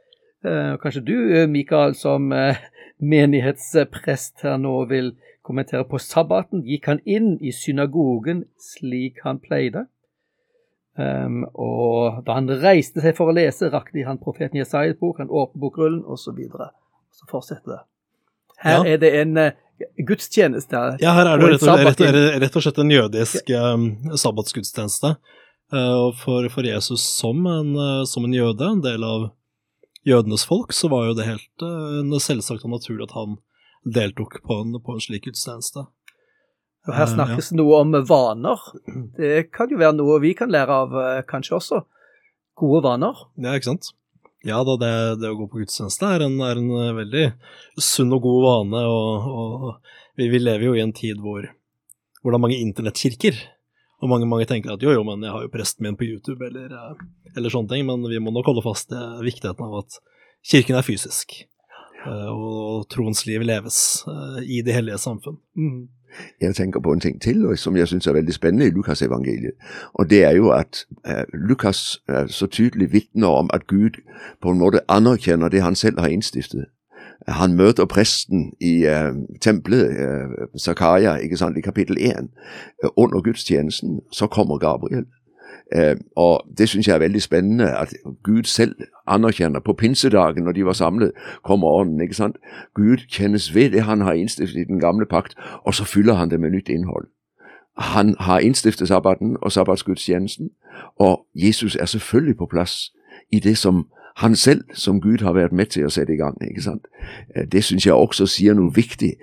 kanskje 0.82 1.02
du, 1.06 1.18
eh, 1.38 1.48
Mikael, 1.48 1.96
som 1.96 2.32
eh, 2.32 2.58
menighetsprest 3.14 4.46
her 4.46 4.58
nå 4.62 4.86
vil 4.90 5.14
kommentere 5.46 5.86
på 5.90 6.00
sabbaten. 6.02 6.64
Gikk 6.66 6.88
han 6.90 7.02
inn 7.06 7.36
i 7.42 7.54
synagogen 7.54 8.46
slik 8.62 9.22
han 9.26 9.42
pleide? 9.42 9.88
Um, 11.00 11.46
og 11.56 12.20
da 12.28 12.36
han 12.36 12.50
reiste 12.62 13.02
seg 13.02 13.16
for 13.18 13.32
å 13.32 13.34
lese, 13.36 13.70
rakte 13.72 14.04
han 14.06 14.20
profeten 14.22 14.60
Jesajas 14.60 15.00
bok, 15.00 15.22
han 15.24 15.32
åpnet 15.32 15.62
bokrullen, 15.64 16.02
osv. 16.04 16.26
Så, 16.26 16.34
videre. 16.36 16.68
så 17.16 17.30
fortsetter 17.32 17.78
det. 17.78 17.82
Her 18.62 18.84
Ja. 18.84 18.94
er 18.94 18.98
det 18.98 19.12
en 19.22 19.38
uh, 19.38 19.52
gudstjeneste. 19.98 20.82
Ja, 21.02 21.14
her 21.16 21.32
er 21.32 21.40
det 21.40 21.54
rett 21.54 21.64
og, 21.64 21.80
rett, 21.80 22.42
rett 22.44 22.56
og 22.56 22.66
slett 22.66 22.82
en 22.84 22.92
jødisk 22.92 23.50
um, 23.56 23.88
sabbatsgudstjeneste. 24.14 25.16
Uh, 25.72 26.12
for, 26.20 26.50
for 26.52 26.68
Jesus 26.68 27.02
som 27.02 27.48
en, 27.48 27.72
uh, 27.80 28.04
som 28.04 28.28
en 28.28 28.36
jøde, 28.36 28.68
en 28.68 28.84
del 28.84 29.06
av 29.08 29.32
jødenes 30.08 30.46
folk, 30.48 30.74
så 30.74 30.90
var 30.92 31.08
jo 31.10 31.16
det 31.18 31.30
helt 31.30 31.66
uh, 31.66 32.20
selvsagt 32.22 32.66
og 32.68 32.76
naturlig 32.76 33.08
at 33.08 33.16
han 33.18 33.40
deltok 33.86 34.40
på 34.46 34.62
en, 34.62 34.78
på 34.82 34.96
en 34.96 35.04
slik 35.04 35.28
gudstjeneste. 35.30 35.86
Og 36.90 36.94
her 36.98 37.08
uh, 37.08 37.14
snakkes 37.14 37.52
noe 37.58 37.82
om 37.84 37.96
vaner. 38.10 38.68
Det 39.20 39.50
kan 39.54 39.72
jo 39.72 39.82
være 39.82 39.98
noe 40.00 40.22
vi 40.24 40.36
kan 40.38 40.54
lære 40.54 40.84
av, 40.86 40.94
uh, 40.98 41.24
kanskje 41.30 41.58
også. 41.60 41.82
Gode 42.62 42.84
vaner. 42.86 43.26
Ja, 43.42 43.56
ikke 43.56 43.74
sant? 43.74 43.94
Ja 44.46 44.64
da, 44.66 44.74
det, 44.82 44.94
det 45.22 45.30
å 45.30 45.38
gå 45.38 45.46
på 45.52 45.62
gudstjeneste 45.62 46.08
er 46.16 46.24
en, 46.26 46.40
er 46.42 46.58
en 46.58 46.70
eh, 46.74 46.94
veldig 46.98 47.26
sunn 47.78 48.14
og 48.16 48.24
god 48.26 48.46
vane, 48.48 48.80
og, 48.90 49.28
og 49.30 49.66
vi, 50.18 50.32
vi 50.34 50.40
lever 50.42 50.66
jo 50.66 50.78
i 50.78 50.82
en 50.82 50.94
tid 50.98 51.22
hvor, 51.22 51.46
hvor 52.22 52.34
det 52.34 52.40
er 52.40 52.44
mange 52.48 52.58
internettkirker. 52.58 53.38
Og 54.02 54.10
mange, 54.10 54.26
mange 54.26 54.48
tenker 54.50 54.74
at 54.74 54.84
jo, 54.84 54.92
jo, 54.96 55.04
men 55.06 55.22
jeg 55.24 55.34
har 55.34 55.46
jo 55.46 55.54
presten 55.54 55.86
min 55.86 55.98
på 55.98 56.08
YouTube, 56.10 56.42
eller, 56.46 56.74
eh, 56.74 57.06
eller 57.38 57.54
sånne 57.54 57.70
ting, 57.70 57.86
men 57.86 58.10
vi 58.10 58.20
må 58.20 58.34
nok 58.34 58.50
holde 58.50 58.66
fast 58.66 58.90
til 58.90 59.22
viktigheten 59.26 59.68
av 59.68 59.84
at 59.84 60.00
kirken 60.52 60.78
er 60.78 60.86
fysisk, 60.86 61.36
eh, 62.08 62.30
og 62.34 62.88
troens 62.90 63.26
liv 63.30 63.46
leves 63.46 64.02
eh, 64.10 64.40
i 64.58 64.62
det 64.66 64.74
hellige 64.74 64.98
samfunn. 64.98 65.38
Mm. 65.54 65.90
Jeg 66.42 66.58
tenker 66.58 66.82
på 66.84 66.92
en 66.92 67.00
ting 67.00 67.22
til 67.24 67.46
som 67.56 67.78
jeg 67.78 67.88
syns 67.88 68.10
er 68.10 68.18
veldig 68.18 68.34
spennende 68.36 68.66
i 68.68 68.74
Lukasevangeliet. 68.76 69.54
Og 69.96 70.10
det 70.10 70.26
er 70.28 70.36
jo 70.36 70.50
at 70.52 70.82
Lukas 71.32 72.02
så 72.28 72.50
tydelig 72.52 72.90
vitner 72.92 73.32
om 73.32 73.48
at 73.54 73.64
Gud 73.68 74.02
på 74.44 74.52
en 74.52 74.60
måte 74.60 74.82
anerkjenner 74.92 75.48
det 75.48 75.62
han 75.64 75.76
selv 75.76 76.04
har 76.04 76.12
innstiftet. 76.12 76.68
Han 77.28 77.54
møter 77.54 77.86
presten 77.86 78.54
i 78.60 78.86
eh, 78.86 79.14
tempelet, 79.42 79.92
eh, 79.92 80.60
Zakaria, 80.60 81.16
ikke 81.16 81.38
sant, 81.38 81.58
i 81.58 81.62
kapittel 81.62 81.98
1. 82.00 82.30
Eh, 82.84 82.90
under 82.98 83.22
gudstjenesten 83.22 84.00
så 84.12 84.28
kommer 84.28 84.58
Gabriel. 84.58 85.06
Eh, 85.76 85.96
og 86.16 86.48
det 86.58 86.70
syns 86.70 86.88
jeg 86.88 86.94
er 86.94 87.00
veldig 87.00 87.22
spennende, 87.22 87.78
at 87.78 87.94
Gud 88.24 88.44
selv 88.44 88.76
anerkjenner 89.08 89.60
på 89.60 89.74
pinsedagen 89.74 90.44
når 90.44 90.52
de 90.52 90.66
var 90.66 90.74
samlet, 90.74 91.12
kommer 91.44 91.68
ånden. 91.68 92.02
ikke 92.02 92.16
sant? 92.16 92.38
Gud 92.76 92.98
kjennes 92.98 93.56
ved 93.56 93.72
det 93.72 93.82
han 93.82 94.02
har 94.02 94.14
innstiftet 94.14 94.60
i 94.60 94.64
den 94.64 94.80
gamle 94.80 95.06
pakt, 95.06 95.36
og 95.64 95.74
så 95.74 95.86
fyller 95.86 96.14
han 96.14 96.30
det 96.30 96.40
med 96.40 96.50
nytt 96.50 96.70
innhold. 96.70 97.08
Han 97.78 98.16
har 98.20 98.40
innstiftet 98.40 98.88
sabbaten 98.88 99.38
og 99.42 99.52
sabbatsgudstjenesten, 99.52 100.50
og 101.00 101.26
Jesus 101.36 101.76
er 101.76 101.86
selvfølgelig 101.86 102.38
på 102.38 102.46
plass 102.46 102.92
i 103.32 103.40
det 103.40 103.58
som 103.58 103.88
han 104.16 104.36
selv, 104.36 104.64
som 104.74 105.00
Gud, 105.02 105.22
har 105.22 105.34
vært 105.34 105.54
med 105.56 105.72
til 105.72 105.86
å 105.88 105.92
sette 105.94 106.14
i 106.14 106.18
gang. 106.20 106.36
ikke 106.42 106.62
sant? 106.62 106.88
Eh, 107.36 107.46
Det 107.46 107.64
syns 107.64 107.86
jeg 107.86 107.94
også 107.94 108.28
sier 108.28 108.54
noe 108.54 108.72
viktig. 108.72 109.14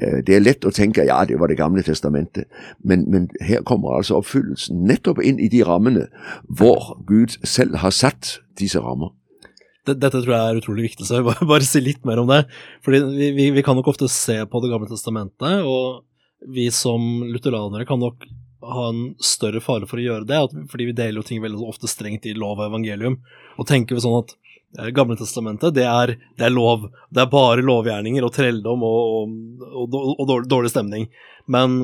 Eh, 0.00 0.22
Det 0.24 0.34
er 0.34 0.40
lett 0.40 0.64
å 0.64 0.70
tenke 0.72 1.04
ja, 1.04 1.24
det 1.24 1.38
var 1.38 1.48
Det 1.48 1.58
gamle 1.58 1.82
testamentet, 1.82 2.44
men, 2.84 3.04
men 3.10 3.28
her 3.40 3.62
kommer 3.62 3.96
altså 3.96 4.16
oppfyllelsen 4.18 4.84
nettopp 4.86 5.20
inn 5.22 5.38
i 5.38 5.48
de 5.48 5.62
rammene 5.64 6.08
hvor 6.48 6.98
Gud 7.06 7.36
selv 7.44 7.76
har 7.76 7.90
satt 7.90 8.40
disse 8.58 8.80
rammer. 8.80 9.12
Dette 9.88 10.10
tror 10.20 10.34
jeg 10.34 10.48
er 10.50 10.58
utrolig 10.60 10.82
viktig, 10.90 11.06
så 11.06 11.20
jeg 11.20 11.24
bare, 11.24 11.46
bare 11.48 11.64
si 11.64 11.80
litt 11.80 12.04
mer 12.04 12.20
om 12.20 12.28
det. 12.28 12.42
Fordi 12.84 13.00
vi, 13.08 13.30
vi, 13.32 13.50
vi 13.56 13.62
kan 13.64 13.76
nok 13.76 13.88
ofte 13.88 14.08
se 14.08 14.44
på 14.44 14.60
Det 14.60 14.70
gamle 14.72 14.88
testamentet, 14.90 15.64
og 15.64 16.04
vi 16.46 16.68
som 16.70 17.24
lutheranere 17.26 17.86
kan 17.88 17.98
nok 17.98 18.26
ha 18.60 18.88
en 18.88 19.14
større 19.22 19.60
fare 19.62 19.86
for 19.88 20.00
å 20.00 20.04
gjøre 20.04 20.28
det, 20.28 20.40
fordi 20.70 20.88
vi 20.90 20.96
deler 20.96 21.20
jo 21.20 21.26
ting 21.26 21.42
veldig 21.42 21.64
ofte 21.68 21.90
strengt 21.90 22.26
i 22.26 22.34
lov 22.36 22.58
og 22.58 22.68
evangelium, 22.68 23.18
og 23.58 23.68
tenker 23.68 23.96
vi 23.96 24.04
sånn 24.04 24.18
at 24.20 24.34
eh, 24.78 24.90
Gamle 24.96 25.18
testamentet, 25.20 25.76
det 25.76 25.86
er, 25.88 26.14
det 26.38 26.48
er 26.48 26.54
lov, 26.54 26.88
det 27.14 27.24
er 27.24 27.32
bare 27.32 27.64
lovgjerninger 27.64 28.26
og 28.26 28.34
trelldom 28.34 28.84
og, 28.86 29.34
og, 29.68 29.98
og, 29.98 30.24
og 30.24 30.48
dårlig, 30.50 30.72
stemning. 30.74 31.08
Men 31.46 31.80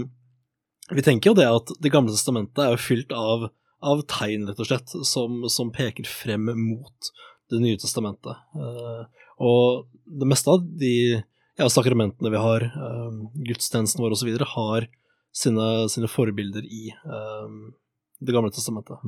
vi 0.92 1.04
tenker 1.04 1.30
jo 1.30 1.38
det 1.38 1.46
at 1.48 1.70
Det 1.80 1.88
gamle 1.88 2.12
testamentet 2.12 2.60
er 2.60 2.74
jo 2.74 2.82
fylt 2.84 3.14
av, 3.16 3.46
av 3.80 4.02
tegn, 4.10 4.48
rett 4.50 4.60
og 4.60 4.68
slett, 4.68 4.96
som, 5.08 5.46
som 5.48 5.72
peker 5.74 6.08
frem 6.08 6.50
mot 6.50 7.14
Det 7.50 7.60
nye 7.62 7.80
testamentet. 7.80 8.42
Eh, 8.58 9.22
og 9.44 9.86
det 10.04 10.28
meste 10.28 10.52
av 10.52 10.66
de 10.80 11.22
ja, 11.58 11.68
sakramentene 11.70 12.30
vi 12.32 12.40
har, 12.40 12.66
uh, 12.74 13.24
gudstjenesten 13.46 14.02
vår 14.02 14.16
osv., 14.16 14.30
har 14.54 14.88
sine, 15.34 15.88
sine 15.90 16.10
forbilder 16.10 16.64
i 16.64 16.92
um, 17.04 17.74
Det 18.20 18.32
gamle 18.32 18.52
testamentet. 18.54 19.02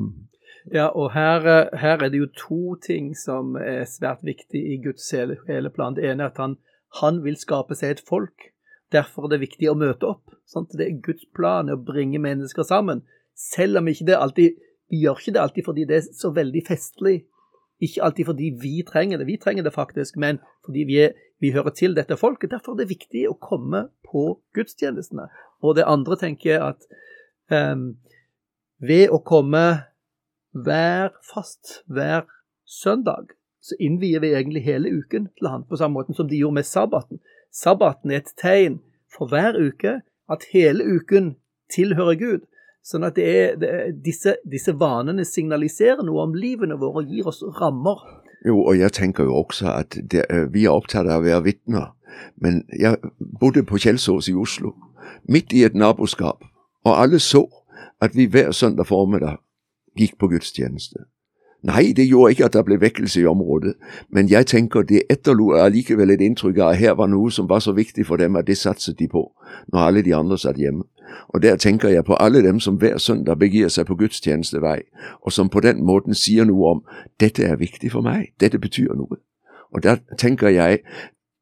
Ja, 0.74 0.88
og 0.88 1.12
her, 1.14 1.46
eh, 1.46 1.78
her 1.78 2.02
er 2.02 2.10
det 2.10 2.18
jo 2.18 2.26
to 2.36 2.74
ting 2.82 3.12
som 3.16 3.54
er 3.56 3.84
svært 3.86 4.24
viktig 4.26 4.60
i 4.74 4.80
Guds 4.82 5.06
hele, 5.14 5.38
hele 5.46 5.70
plan. 5.70 5.94
Det 5.94 6.04
ene 6.04 6.26
er 6.26 6.32
at 6.34 6.40
han, 6.42 6.56
han 7.00 7.22
vil 7.24 7.38
skape 7.38 7.76
seg 7.78 7.94
et 7.94 8.02
folk. 8.08 8.50
Derfor 8.92 9.26
er 9.26 9.36
det 9.36 9.44
viktig 9.44 9.70
å 9.70 9.78
møte 9.78 10.10
opp. 10.10 10.34
Sant? 10.46 10.74
Det 10.74 10.88
er 10.88 10.98
Guds 11.06 11.24
plan 11.34 11.70
å 11.70 11.78
bringe 11.78 12.18
mennesker 12.22 12.66
sammen. 12.66 13.04
Selv 13.38 13.78
om 13.78 13.88
ikke 13.88 14.06
det 14.08 14.16
alltid 14.16 14.62
Vi 14.86 15.00
gjør 15.02 15.18
ikke 15.18 15.32
det 15.34 15.40
alltid 15.42 15.64
fordi 15.66 15.84
det 15.84 15.96
er 15.96 16.04
så 16.14 16.28
veldig 16.30 16.60
festlig. 16.62 17.16
Ikke 17.82 18.04
alltid 18.06 18.28
fordi 18.28 18.52
vi 18.62 18.84
trenger 18.86 19.18
det. 19.18 19.26
Vi 19.26 19.36
trenger 19.42 19.64
det 19.66 19.72
faktisk, 19.74 20.14
men 20.16 20.38
fordi 20.64 20.84
vi, 20.86 21.00
er, 21.02 21.16
vi 21.42 21.52
hører 21.52 21.74
til 21.76 21.96
dette 21.96 22.16
folket. 22.16 22.50
Derfor 22.50 22.74
er 22.74 22.82
det 22.82 22.92
viktig 22.94 23.26
å 23.28 23.36
komme 23.40 23.88
på 24.06 24.28
gudstjenestene. 24.56 25.28
Og 25.64 25.76
det 25.78 25.88
andre 25.88 26.16
tenker 26.20 26.52
jeg 26.52 26.62
at 26.64 26.86
um, 27.52 27.96
ved 28.80 29.12
å 29.12 29.20
komme 29.24 29.64
hver 30.56 31.12
fast 31.24 31.82
hver 31.86 32.24
søndag, 32.64 33.34
så 33.60 33.76
innvier 33.82 34.22
vi 34.22 34.32
egentlig 34.34 34.62
hele 34.64 34.92
uken 34.94 35.28
til 35.36 35.48
han, 35.50 35.64
på 35.66 35.78
samme 35.78 35.98
måte 35.98 36.14
som 36.16 36.28
de 36.28 36.38
gjorde 36.38 36.60
med 36.60 36.68
sabbaten. 36.68 37.20
Sabbaten 37.52 38.12
er 38.12 38.22
et 38.22 38.34
tegn 38.38 38.78
for 39.12 39.28
hver 39.32 39.58
uke 39.58 40.00
at 40.30 40.46
hele 40.52 40.84
uken 40.84 41.34
tilhører 41.72 42.18
Gud. 42.20 42.44
Sånn 42.86 43.06
at 43.06 43.16
det 43.18 43.26
er, 43.26 43.56
det 43.58 43.70
er 43.70 43.88
disse, 43.98 44.36
disse 44.46 44.76
vanene 44.78 45.24
signaliserer 45.26 46.04
noe 46.06 46.28
om 46.28 46.36
livene 46.38 46.78
våre 46.78 47.02
og 47.02 47.10
gir 47.10 47.26
oss 47.26 47.42
rammer. 47.58 48.04
Jo, 48.44 48.64
og 48.64 48.78
jeg 48.78 48.92
tenker 48.92 49.24
jo 49.24 49.34
også 49.34 49.72
at 49.72 49.96
det, 50.10 50.24
eh, 50.30 50.52
vi 50.52 50.64
er 50.64 50.74
opptatt 50.74 51.06
av 51.06 51.22
å 51.22 51.24
være 51.24 51.42
vitner. 51.44 51.92
Men 52.36 52.64
jeg 52.78 52.96
bodde 53.40 53.64
på 53.64 53.78
Kjelsås 53.78 54.28
i 54.28 54.34
Oslo, 54.34 54.74
midt 55.28 55.52
i 55.52 55.64
et 55.64 55.74
naboskap, 55.74 56.44
og 56.84 57.02
alle 57.02 57.18
så 57.18 57.46
at 58.00 58.16
vi 58.16 58.26
hver 58.26 58.52
søndag 58.52 58.86
formiddag 58.86 59.36
gikk 59.98 60.18
på 60.18 60.28
gudstjeneste. 60.28 61.06
Nei, 61.66 61.92
det 61.96 62.06
gjorde 62.06 62.30
ikke 62.30 62.44
at 62.46 62.54
det 62.54 62.64
ble 62.64 62.76
vekkelse 62.80 63.20
i 63.20 63.26
området, 63.26 63.72
men 64.14 64.28
jeg 64.30 64.46
tenker 64.46 64.84
det 64.86 65.02
etterlot 65.10 65.58
allikevel 65.58 66.12
et 66.14 66.20
inntrykk 66.22 66.60
av 66.62 66.68
at 66.74 66.78
her 66.78 66.94
var 66.94 67.10
noe 67.10 67.30
som 67.32 67.48
var 67.50 67.58
så 67.64 67.72
viktig 67.74 68.06
for 68.06 68.22
dem 68.22 68.36
at 68.38 68.46
det 68.46 68.58
satset 68.60 68.98
de 68.98 69.08
på, 69.10 69.24
når 69.72 69.80
alle 69.80 70.02
de 70.06 70.14
andre 70.14 70.38
satt 70.38 70.60
hjemme. 70.62 70.84
Og 71.34 71.42
der 71.42 71.56
tenker 71.56 71.88
jeg 71.88 72.04
på 72.04 72.14
alle 72.20 72.42
dem 72.42 72.60
som 72.60 72.78
hver 72.78 72.98
søndag 72.98 73.38
begir 73.38 73.68
seg 73.68 73.86
på 73.86 73.96
gudstjenestevei, 73.98 74.80
og 75.24 75.32
som 75.32 75.48
på 75.48 75.60
den 75.60 75.82
måten 75.84 76.14
sier 76.14 76.46
noe 76.46 76.70
om 76.70 76.84
dette 77.20 77.42
er 77.42 77.58
viktig 77.58 77.90
for 77.92 78.06
meg, 78.06 78.30
dette 78.40 78.62
betyr 78.62 78.94
noe. 78.94 79.18
Og 79.74 79.82
der 79.82 79.98
tenker 80.18 80.48
jeg 80.48 80.78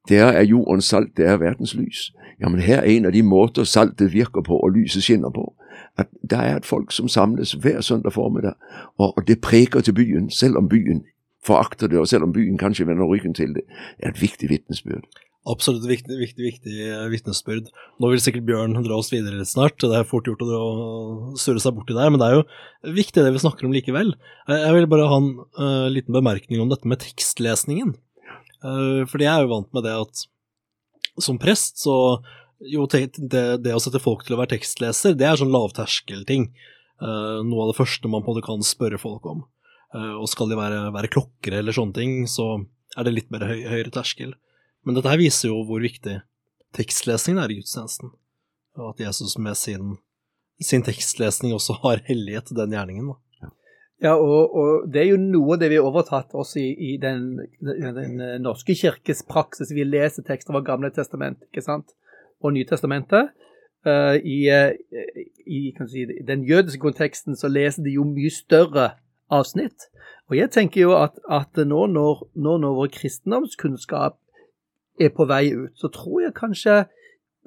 der 0.09 0.25
er 0.25 0.43
jordens 0.43 0.85
salt, 0.85 1.17
det 1.17 1.27
er 1.27 1.37
verdens 1.37 1.75
lys. 1.75 2.13
Ja, 2.41 2.49
men 2.49 2.61
her 2.61 2.79
er 2.79 2.83
en 2.83 3.07
av 3.07 3.13
de 3.13 3.23
måter 3.23 3.65
saltet 3.65 4.13
virker 4.13 4.43
på 4.43 4.57
og 4.57 4.71
lyset 4.71 5.03
skinner 5.03 5.31
på. 5.31 5.54
At 6.01 6.11
det 6.23 6.39
er 6.39 6.57
et 6.59 6.67
folk 6.67 6.93
som 6.93 7.09
samles 7.09 7.55
hver 7.63 7.81
søndag 7.81 8.17
formiddag, 8.17 8.55
og, 8.99 9.21
det 9.27 9.41
preker 9.41 9.81
til 9.81 9.95
byen, 9.95 10.31
selv 10.31 10.59
om 10.59 10.69
byen 10.69 11.05
forakter 11.45 11.91
det, 11.91 11.99
og 12.01 12.09
selv 12.09 12.27
om 12.27 12.33
byen 12.33 12.59
kanskje 12.59 12.87
vender 12.89 13.07
ryggen 13.07 13.35
til 13.37 13.55
det. 13.55 13.63
Er 14.03 14.11
et 14.11 14.23
viktig 14.23 14.51
vitnesbyrd. 14.51 15.07
Absolutt 15.45 15.85
viktig, 15.85 16.17
viktig, 16.17 16.41
viktig 16.41 16.75
eh, 16.81 17.05
vitnesbyrd. 17.13 17.69
Nå 18.01 18.11
vil 18.11 18.23
sikkert 18.25 18.47
Bjørn 18.49 18.79
dra 18.87 18.97
oss 18.97 19.13
videre 19.13 19.37
litt 19.37 19.51
snart, 19.51 19.77
det 19.77 19.99
er 19.99 20.07
fort 20.09 20.25
gjort 20.25 20.41
å 20.41 21.35
surre 21.37 21.61
seg 21.61 21.77
borti 21.77 21.97
der, 21.97 22.09
men 22.09 22.23
det 22.23 22.31
er 22.31 22.39
jo 22.39 22.95
viktig 22.97 23.21
det 23.21 23.35
vi 23.35 23.43
snakker 23.43 23.69
om 23.69 23.75
likevel. 23.77 24.15
Jeg 24.49 24.63
jeg 24.65 24.77
vil 24.79 24.89
bare 24.89 25.11
ha 25.11 25.19
en 25.21 25.29
uh, 25.61 25.91
liten 25.93 26.17
bemerkning 26.17 26.65
om 26.65 26.73
dette 26.73 26.89
med 26.89 27.03
tekstlesningen. 27.05 27.93
Uh, 28.65 29.05
fordi 29.05 29.29
jeg 29.29 29.35
er 29.35 29.45
jo 29.45 29.53
vant 29.53 29.69
med 29.77 29.85
det 29.85 29.93
at 30.01 30.25
som 31.21 31.39
prest, 31.39 31.77
så 31.85 31.95
jo, 32.61 32.87
det, 32.91 33.43
det 33.65 33.75
å 33.75 33.81
sette 33.83 34.03
folk 34.03 34.25
til 34.27 34.37
å 34.37 34.41
være 34.41 34.55
tekstleser, 34.55 35.17
det 35.19 35.27
er 35.29 35.41
sånn 35.41 35.53
lavterskelting. 35.55 36.51
Uh, 37.03 37.43
noe 37.43 37.65
av 37.65 37.73
det 37.73 37.79
første 37.81 38.09
man 38.09 38.23
på 38.23 38.31
en 38.31 38.37
måte 38.37 38.47
kan 38.47 38.63
spørre 38.65 39.01
folk 39.01 39.27
om. 39.31 39.43
Uh, 39.95 40.15
og 40.21 40.29
skal 40.31 40.51
de 40.51 40.59
være, 40.59 40.81
være 40.95 41.11
klokkere 41.13 41.61
eller 41.61 41.77
sånne 41.77 41.97
ting, 41.97 42.15
så 42.31 42.65
er 42.97 43.07
det 43.07 43.17
litt 43.17 43.35
mer 43.35 43.47
høy, 43.49 43.65
høyere 43.71 43.93
terskel. 43.95 44.37
Men 44.85 44.99
dette 44.99 45.11
her 45.11 45.21
viser 45.21 45.51
jo 45.51 45.63
hvor 45.67 45.83
viktig 45.83 46.21
tekstlesningen 46.77 47.43
er 47.43 47.53
i 47.53 47.59
gudstjenesten, 47.61 48.15
og 48.79 48.89
at 48.93 49.05
Jesus 49.05 49.37
med 49.41 49.59
sin, 49.59 49.97
sin 50.63 50.85
tekstlesning 50.87 51.55
også 51.57 51.79
har 51.85 52.03
hellighet 52.09 52.53
den 52.55 52.75
gjerningen. 52.75 53.13
Da. 53.13 53.21
Ja, 54.03 54.15
og, 54.19 54.55
og 54.59 54.89
det 54.93 55.05
er 55.05 55.13
jo 55.13 55.21
noe 55.21 55.55
av 55.55 55.61
det 55.63 55.71
vi 55.73 55.79
har 55.79 55.87
overtatt 55.87 56.35
oss 56.37 56.57
i, 56.61 56.67
i 56.75 56.97
den, 57.01 57.39
den, 57.63 57.95
den 57.97 58.43
norske 58.45 58.75
kirkes 58.77 59.23
praksis. 59.29 59.73
Vi 59.73 59.87
leser 59.87 60.27
tekster 60.27 60.53
fra 60.53 60.65
Gamle 60.67 60.91
testament 60.93 61.41
ikke 61.47 61.63
sant? 61.65 61.95
Og 62.45 62.55
Nytestamentet. 62.55 63.33
Uh, 63.85 64.17
I, 64.25 64.39
uh, 64.49 64.73
i 65.47 65.73
si, 65.91 66.07
den 66.29 66.45
jødiske 66.49 66.81
konteksten 66.81 67.37
så 67.37 67.49
leser 67.49 67.85
de 67.85 67.97
jo 67.99 68.05
mye 68.09 68.31
større 68.33 68.91
avsnitt. 69.33 69.89
Og 70.31 70.39
jeg 70.39 70.51
tenker 70.51 70.81
jo 70.81 70.95
at, 70.97 71.19
at 71.29 71.67
nå 71.67 71.87
når, 71.93 72.29
nå 72.35 72.57
når 72.63 72.77
vår 72.79 72.93
kristendomskunnskap 72.95 74.17
er 75.01 75.11
på 75.13 75.27
vei 75.29 75.51
ut, 75.53 75.73
så 75.77 75.91
tror 75.93 76.23
jeg 76.23 76.37
kanskje 76.39 76.85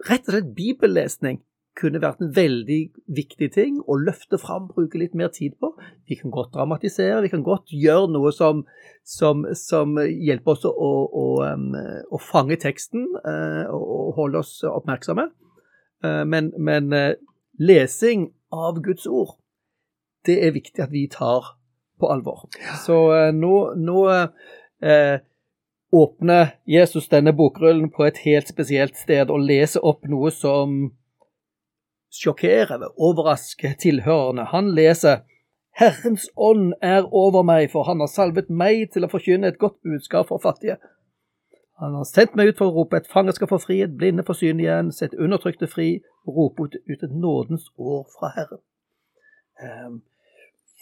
rett 0.10 0.28
og 0.28 0.36
slett 0.36 0.54
bibellesning 0.56 1.42
kunne 1.78 2.02
vært 2.02 2.22
en 2.24 2.32
veldig 2.34 2.80
viktig 3.18 3.50
ting 3.54 3.78
å 3.86 3.98
løfte 4.02 4.40
fram, 4.42 4.68
bruke 4.72 5.00
litt 5.00 5.16
mer 5.18 5.30
tid 5.34 5.58
på. 5.62 5.72
Vi 6.10 6.18
kan 6.20 6.34
godt 6.34 6.56
dramatisere, 6.56 7.22
vi 7.26 7.32
kan 7.32 7.46
godt 7.46 7.74
gjøre 7.74 8.10
noe 8.14 8.32
som, 8.36 8.64
som, 9.06 9.46
som 9.58 9.98
hjelper 10.02 10.56
oss 10.56 10.66
å, 10.68 10.72
å, 10.74 11.26
å, 11.46 12.22
fange 12.22 12.58
teksten 12.62 13.06
uh, 13.22 13.70
og 13.74 14.18
holde 14.18 14.42
oss 14.42 14.60
oppmerksomme. 14.68 15.30
Uh, 16.04 16.24
men, 16.30 16.52
men 16.58 16.90
uh, 16.94 17.14
lesing 17.62 18.32
av 18.54 18.82
Guds 18.86 19.08
ord, 19.10 19.38
det 20.28 20.42
er 20.44 20.56
viktig 20.58 20.84
at 20.84 20.94
vi 20.94 21.08
tar 21.12 21.54
på 21.98 22.10
alvor. 22.14 22.46
Så 22.84 22.98
nå, 23.34 23.54
nå 23.80 24.02
åpner 25.98 26.52
Jesus 26.70 27.08
denne 27.10 27.34
bokrullen 27.34 27.88
på 27.90 28.06
et 28.06 28.20
helt 28.26 28.52
spesielt 28.52 29.00
sted 29.00 29.32
og 29.34 29.46
leser 29.48 29.86
opp 29.88 30.06
noe 30.12 30.30
som 30.36 30.92
sjokkerer, 32.14 32.88
overrasker 32.98 33.76
tilhørerne. 33.82 34.48
Han 34.54 34.72
leser 34.76 35.26
Herrens 35.78 36.30
ånd 36.36 36.74
er 36.82 37.06
over 37.14 37.44
meg, 37.46 37.70
for 37.72 37.86
han 37.86 38.00
har 38.02 38.10
salvet 38.10 38.50
meg 38.50 38.88
til 38.94 39.06
å 39.06 39.12
forkynne 39.12 39.52
et 39.52 39.60
godt 39.62 39.78
budskap 39.86 40.32
for 40.32 40.42
fattige. 40.42 40.80
Han 41.78 41.94
har 41.94 42.08
sendt 42.10 42.34
meg 42.36 42.50
ut 42.50 42.58
for 42.58 42.72
å 42.72 42.80
rope 42.80 42.98
et 42.98 43.10
fanger 43.10 43.36
skal 43.38 43.52
få 43.52 43.60
frihet, 43.62 43.94
blinde 44.00 44.26
få 44.26 44.34
syn 44.34 44.64
igjen, 44.64 44.90
sett 44.90 45.14
undertrykte 45.14 45.70
fri, 45.70 46.00
rope 46.26 46.66
ut, 46.66 46.80
ut 46.90 47.04
et 47.06 47.14
nådens 47.14 47.70
år 47.78 48.08
fra 48.16 48.32
Herren. 48.34 48.64
Um, 49.62 50.00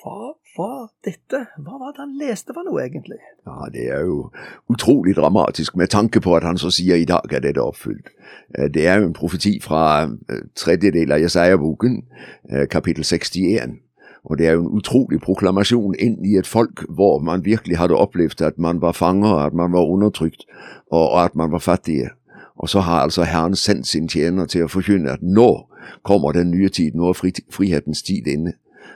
hva 0.05 0.35
var 0.57 0.89
dette? 1.05 1.39
Hva 1.57 1.79
var 1.81 1.93
det 1.95 2.03
han 2.03 2.17
leste 2.19 2.53
for 2.53 2.67
noe, 2.67 2.83
egentlig? 2.83 3.17
Ja, 3.47 3.65
Det 3.73 3.87
er 3.89 4.05
jo 4.05 4.29
utrolig 4.69 5.15
dramatisk 5.15 5.75
med 5.75 5.89
tanke 5.89 6.21
på 6.21 6.35
at 6.35 6.43
han 6.43 6.57
så 6.57 6.69
sier 6.69 6.95
i 6.95 7.05
dag 7.09 7.33
er 7.33 7.41
dette 7.41 7.61
oppfylt. 7.61 8.11
Eh, 8.57 8.69
det 8.69 8.87
er 8.87 8.99
jo 8.99 9.07
en 9.07 9.17
profeti 9.17 9.59
fra 9.61 10.09
tredjedel 10.55 11.11
av 11.11 11.19
Jesaja-boken, 11.19 12.03
eh, 12.49 12.67
kapittel 12.67 13.03
61. 13.03 13.79
Og 14.23 14.37
det 14.37 14.47
er 14.47 14.53
jo 14.53 14.61
en 14.61 14.77
utrolig 14.77 15.21
proklamasjon 15.21 15.95
inn 15.99 16.17
i 16.25 16.37
et 16.37 16.47
folk 16.47 16.85
hvor 16.89 17.19
man 17.19 17.45
virkelig 17.45 17.77
hadde 17.77 17.97
opplevd 17.97 18.41
at 18.41 18.57
man 18.57 18.81
var 18.81 18.91
fanger, 18.91 19.37
at 19.45 19.53
man 19.53 19.71
var 19.71 19.85
undertrykt, 19.85 20.45
og 20.91 21.23
at 21.23 21.35
man 21.35 21.51
var 21.51 21.59
fattige. 21.59 22.09
Og 22.57 22.69
så 22.69 22.79
har 22.79 23.01
altså 23.01 23.23
Herren 23.23 23.55
sendt 23.55 23.87
sin 23.87 24.09
tjener 24.09 24.45
til 24.45 24.65
å 24.65 24.71
forkynne 24.71 25.11
at 25.11 25.21
nå 25.21 25.67
kommer 26.03 26.31
den 26.31 26.51
nye 26.51 26.69
tid, 26.69 26.95
nå 26.95 27.09
er 27.09 27.41
frihetens 27.51 28.01
tid 28.01 28.27
inne. 28.27 28.53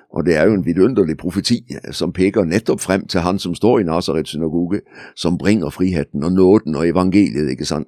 Og 0.09 0.25
det 0.25 0.35
er 0.35 0.43
jo 0.45 0.53
en 0.53 0.65
vidunderlig 0.65 1.17
profeti 1.17 1.59
som 1.91 2.13
peker 2.13 2.43
nettopp 2.43 2.79
frem 2.79 3.07
til 3.07 3.21
han 3.21 3.39
som 3.39 3.55
står 3.55 3.79
i 3.79 3.83
Nasarets 3.83 4.29
synagoge, 4.29 4.81
som 5.15 5.37
bringer 5.37 5.69
friheten 5.69 6.23
og 6.23 6.31
nåden 6.31 6.75
og 6.75 6.87
evangeliet, 6.87 7.49
ikke 7.49 7.65
sant. 7.65 7.87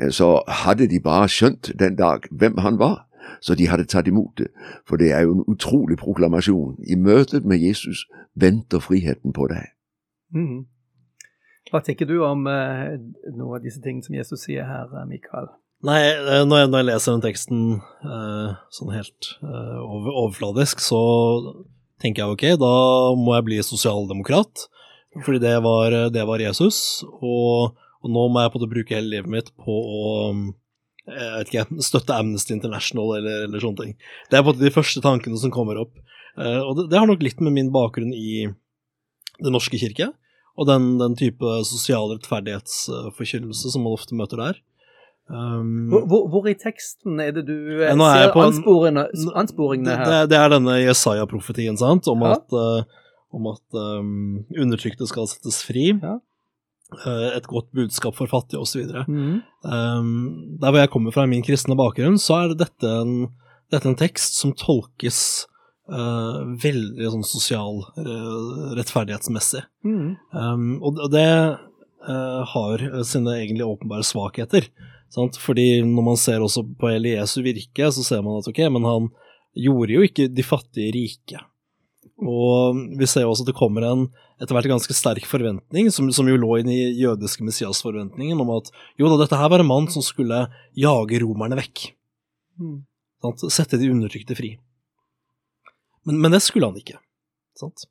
Eh, 0.00 0.10
så 0.10 0.42
hadde 0.48 0.88
de 0.88 1.00
bare 1.00 1.28
skjønt 1.28 1.72
den 1.78 1.96
dag 1.96 2.24
hvem 2.30 2.58
han 2.58 2.78
var, 2.78 3.04
så 3.40 3.54
de 3.54 3.68
hadde 3.68 3.84
tatt 3.84 4.08
imot 4.08 4.38
det. 4.38 4.48
For 4.88 4.96
det 4.96 5.12
er 5.12 5.20
jo 5.20 5.34
en 5.34 5.44
utrolig 5.46 5.96
proklamasjon. 5.96 6.76
I 6.88 6.96
møtet 6.96 7.44
med 7.44 7.58
Jesus 7.58 8.06
venter 8.34 8.78
friheten 8.78 9.32
på 9.32 9.46
deg. 9.52 9.68
Mm. 10.34 10.66
Hva 11.70 11.80
tenker 11.84 12.08
du 12.08 12.22
om 12.24 12.46
uh, 12.48 12.96
noen 13.36 13.58
av 13.58 13.64
disse 13.64 13.80
tingene 13.84 14.04
som 14.04 14.16
Jesus 14.16 14.46
sier 14.46 14.64
her, 14.64 14.88
eh, 14.88 15.08
Mikael? 15.08 15.50
Nei, 15.86 15.98
eh, 16.10 16.42
når 16.42 16.64
jeg, 16.64 16.68
når 16.72 16.80
jeg, 16.80 16.86
leser 16.88 17.14
den 17.14 17.22
teksten 17.22 17.58
uh, 18.02 18.56
sånn 18.74 18.90
helt 18.90 19.28
uh, 19.44 19.78
over, 19.84 20.10
overfladisk, 20.24 20.82
så 20.82 20.98
tenker 22.02 22.24
jeg 22.24 22.34
ok, 22.34 22.44
da 22.58 22.70
må 23.18 23.36
jeg 23.36 23.46
bli 23.46 23.58
sosialdemokrat, 23.62 24.64
fordi 25.22 25.42
det 25.44 25.54
var, 25.62 25.94
det 26.14 26.24
var 26.26 26.42
Jesus. 26.42 27.04
Og, 27.06 27.78
og, 28.02 28.10
nå 28.10 28.26
må 28.26 28.42
jeg 28.42 28.54
på 28.54 28.62
det 28.62 28.70
bruke 28.72 28.98
hele 28.98 29.12
livet 29.12 29.30
mitt 29.30 29.52
på 29.58 29.74
å 29.74 30.08
jeg 31.08 31.46
ikke, 31.46 31.80
støtte 31.80 32.12
Amnesty 32.12 32.52
International 32.52 33.14
eller, 33.16 33.46
eller 33.46 33.62
sånne 33.62 33.80
ting. 33.80 33.94
Det 34.28 34.38
er 34.38 34.44
på 34.44 34.52
de 34.58 34.70
første 34.74 35.00
tankene 35.00 35.38
som 35.40 35.54
kommer 35.54 35.78
opp. 35.80 35.94
Og 36.36 36.74
det, 36.76 36.84
det, 36.92 36.98
har 37.00 37.08
nok 37.08 37.24
litt 37.24 37.40
med 37.40 37.54
min 37.56 37.70
bakgrunn 37.74 38.12
i 38.12 38.44
Den 39.40 39.54
norske 39.56 39.80
kirke, 39.80 40.10
og 40.60 40.68
den, 40.68 40.98
den 41.00 41.16
type 41.18 41.54
sosial 41.66 42.12
rettferdighetsforkynnelse 42.12 43.72
som 43.72 43.86
man 43.86 43.96
ofte 43.96 44.18
møter 44.18 44.42
der. 44.42 44.60
Um, 45.28 45.90
hvor, 45.92 46.22
hvor, 46.32 46.46
i 46.48 46.54
teksten 46.56 47.18
er 47.20 47.34
det 47.36 47.42
du 47.50 47.82
er 47.84 47.92
ser 47.92 48.32
ansporingene, 48.32 49.04
ansporingene 49.36 49.98
her? 50.00 50.06
Det, 50.08 50.20
det, 50.32 50.38
er 50.40 50.54
denne 50.54 50.78
Jesaja-profetien, 50.80 51.76
sant, 51.76 52.08
om 52.08 52.24
ja. 52.24 52.38
at, 52.38 52.56
uh, 52.56 53.04
om 53.36 53.50
at 53.50 53.76
um, 53.76 54.38
undertrykte 54.56 55.08
skal 55.10 55.28
settes 55.28 55.60
fri. 55.68 55.90
Ja. 55.92 56.16
Uh, 57.02 57.28
et 57.36 57.44
godt 57.50 57.68
budskap 57.76 58.16
for 58.16 58.30
fattige, 58.30 58.62
osv. 58.64 58.88
Mm. 59.04 59.42
Um, 59.68 60.56
der 60.62 60.72
hvor 60.72 60.80
jeg 60.80 60.92
kommer 60.96 61.12
fra, 61.12 61.28
i 61.28 61.32
min 61.34 61.44
kristne 61.44 61.76
bakgrunn, 61.76 62.16
så 62.16 62.40
er 62.40 62.56
dette 62.56 62.96
en, 63.02 63.14
dette 63.68 63.92
en 63.92 64.00
tekst 64.00 64.40
som 64.40 64.56
tolkes 64.56 65.20
uh, 65.92 66.40
veldig 66.64 67.12
sånn 67.18 67.28
sosial 67.28 67.84
rettferdighetsmessig. 68.80 69.66
Mm. 69.84 70.14
Um, 70.32 70.70
og 70.80 71.04
det 71.12 71.28
har 72.48 72.82
sine 73.04 73.32
egentlig 73.34 73.66
åpenbare 73.66 74.06
svakheter. 74.06 74.70
Sant? 75.14 75.38
Fordi 75.40 75.80
når 75.86 76.04
man 76.10 76.18
ser 76.20 76.44
også 76.44 76.64
på 76.78 76.90
Eliesu 76.92 77.40
virke, 77.44 77.90
så 77.94 78.04
ser 78.04 78.24
man 78.24 78.40
at 78.40 78.48
ok, 78.50 78.60
men 78.74 78.88
han 78.88 79.12
gjorde 79.58 79.94
jo 79.94 80.04
ikke 80.06 80.28
de 80.30 80.44
fattige 80.46 80.92
rike. 80.94 81.40
Og 82.18 82.78
vi 82.98 83.06
ser 83.06 83.24
jo 83.24 83.32
også 83.32 83.46
at 83.46 83.52
det 83.52 83.58
kommer 83.58 83.86
en 83.86 84.08
etter 84.38 84.54
hvert 84.54 84.70
ganske 84.70 84.94
sterk 84.94 85.26
forventning, 85.26 85.90
som, 85.94 86.08
som 86.14 86.28
jo 86.30 86.38
lå 86.38 86.60
inn 86.60 86.70
i 86.70 86.80
jødiske 86.98 87.44
Messias-forventningen, 87.46 88.38
om 88.42 88.52
at 88.54 88.70
jo 88.98 89.10
da, 89.10 89.18
dette 89.22 89.38
her 89.38 89.50
var 89.50 89.62
en 89.62 89.70
mann 89.70 89.88
som 89.90 90.04
skulle 90.04 90.44
jage 90.78 91.20
romerne 91.22 91.58
vekk. 91.58 91.88
Mm. 92.58 92.80
Sette 93.50 93.78
de 93.80 93.90
undertrykte 93.90 94.36
fri. 94.38 94.52
Men, 96.06 96.20
men, 96.22 96.34
det 96.34 96.42
skulle 96.44 96.70
han 96.70 96.78
ikke. 96.78 96.98
Sant? 97.58 97.86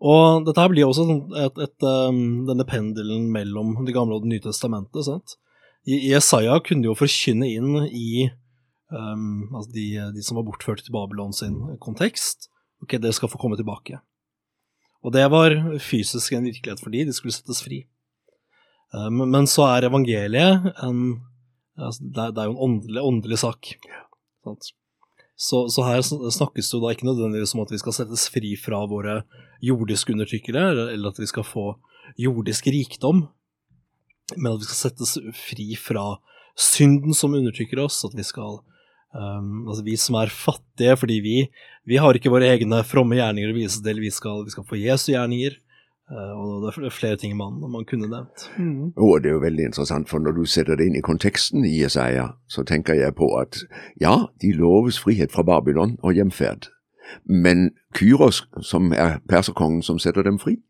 Og 0.00 0.46
dette 0.46 0.60
her 0.60 0.72
blir 0.72 0.88
også 0.88 1.04
et, 1.12 1.36
et, 1.44 1.60
et, 1.68 1.88
denne 2.48 2.64
pendelen 2.68 3.28
mellom 3.32 3.74
Det 3.84 3.92
gamle 3.96 4.16
og 4.16 4.24
Det 4.24 4.32
nye 4.32 4.44
testamentet. 4.44 5.04
Sant? 5.04 5.36
Jesaja 5.86 6.58
kunne 6.66 6.88
jo 6.88 6.96
forkynne 6.98 7.46
inn 7.46 7.76
i 7.86 8.26
um, 8.90 9.46
altså 9.54 9.70
de, 9.74 9.86
de, 10.16 10.24
som 10.26 10.40
var 10.40 10.46
bortført 10.48 10.82
til 10.82 10.94
Babylon 10.94 11.34
sin 11.36 11.60
kontekst. 11.82 12.50
Ok, 12.82 12.98
dere 12.98 13.14
skal 13.14 13.30
få 13.30 13.38
komme 13.40 13.58
tilbake. 13.58 14.00
Og 15.06 15.14
det 15.14 15.22
var 15.30 15.54
fysisk 15.78 16.34
en 16.34 16.48
virkelighet 16.48 16.82
for 16.82 16.90
de, 16.90 17.04
de 17.06 17.14
skulle 17.14 17.34
settes 17.36 17.62
fri. 17.62 17.84
Um, 18.94 19.22
men 19.30 19.46
så 19.50 19.68
er 19.70 19.86
evangeliet 19.88 20.66
en 20.82 21.00
altså, 21.78 22.02
det, 22.02 22.22
er, 22.22 22.34
det, 22.34 22.42
er, 22.42 22.50
jo 22.50 22.56
en 22.56 22.64
åndelig, 22.66 23.02
åndelig 23.02 23.38
sak. 23.42 23.72
Så, 25.36 25.66
så, 25.68 25.84
her 25.84 26.02
snakkes 26.02 26.70
det 26.70 26.78
jo 26.78 26.82
da 26.82 26.92
ikke 26.94 27.08
nødvendigvis 27.08 27.54
om 27.56 27.64
at 27.66 27.72
vi 27.74 27.80
skal 27.82 27.94
settes 27.94 28.28
fri 28.32 28.54
fra 28.58 28.82
våre 28.88 29.20
jordiske 29.64 30.14
undertrykkere, 30.14 30.68
eller 30.94 31.12
at 31.12 31.20
vi 31.20 31.28
skal 31.28 31.44
få 31.46 31.74
jordisk 32.20 32.68
rikdom, 32.72 33.26
men 34.34 34.52
at 34.52 34.62
vi 34.62 34.68
skal 34.68 34.80
settes 34.90 35.16
fri 35.38 35.68
fra 35.78 36.16
synden 36.56 37.14
som 37.14 37.36
undertrykker 37.36 37.78
oss, 37.84 38.00
at 38.08 38.16
vi 38.16 38.24
skal 38.26 38.58
um, 39.14 39.68
Altså 39.68 39.84
vi 39.86 39.96
som 40.00 40.18
er 40.20 40.32
fattige 40.32 40.96
fordi 40.98 41.20
vi, 41.24 41.36
vi 41.86 42.00
har 42.00 42.16
ikke 42.16 42.32
våre 42.32 42.48
egne 42.56 42.82
fromme 42.86 43.18
gjerninger 43.18 43.52
å 43.52 43.58
vise 43.58 43.84
til, 43.84 44.02
vi 44.02 44.10
skal, 44.10 44.42
vi 44.46 44.54
skal 44.54 44.66
få 44.68 44.80
Jesu 44.80 45.12
gjerninger. 45.12 45.60
Uh, 46.06 46.32
og 46.38 46.62
det 46.62 46.86
er 46.86 46.94
flere 46.94 47.18
ting 47.18 47.32
man, 47.38 47.58
man 47.70 47.86
kunne 47.88 48.06
nevnt. 48.06 48.46
Mm. 48.58 48.92
Og 48.94 49.22
det 49.22 49.30
er 49.30 49.34
jo 49.34 49.42
veldig 49.42 49.68
interessant, 49.72 50.08
for 50.10 50.22
når 50.22 50.36
du 50.38 50.44
setter 50.46 50.78
det 50.78 50.86
inn 50.86 50.98
i 50.98 51.02
konteksten 51.02 51.66
i 51.66 51.80
Jesaja, 51.80 52.28
så 52.46 52.62
tenker 52.62 52.94
jeg 52.94 53.16
på 53.18 53.32
at 53.40 53.58
ja, 54.02 54.28
de 54.42 54.52
loves 54.54 55.00
frihet 55.02 55.34
fra 55.34 55.42
Babylon 55.46 55.96
og 56.06 56.14
hjemferd. 56.14 56.70
Men 57.26 57.70
Kyros, 57.94 58.44
som 58.62 58.92
er 58.94 59.18
perserkongen 59.30 59.82
som 59.82 59.98
setter 60.02 60.26
dem 60.26 60.38
fri, 60.42 60.60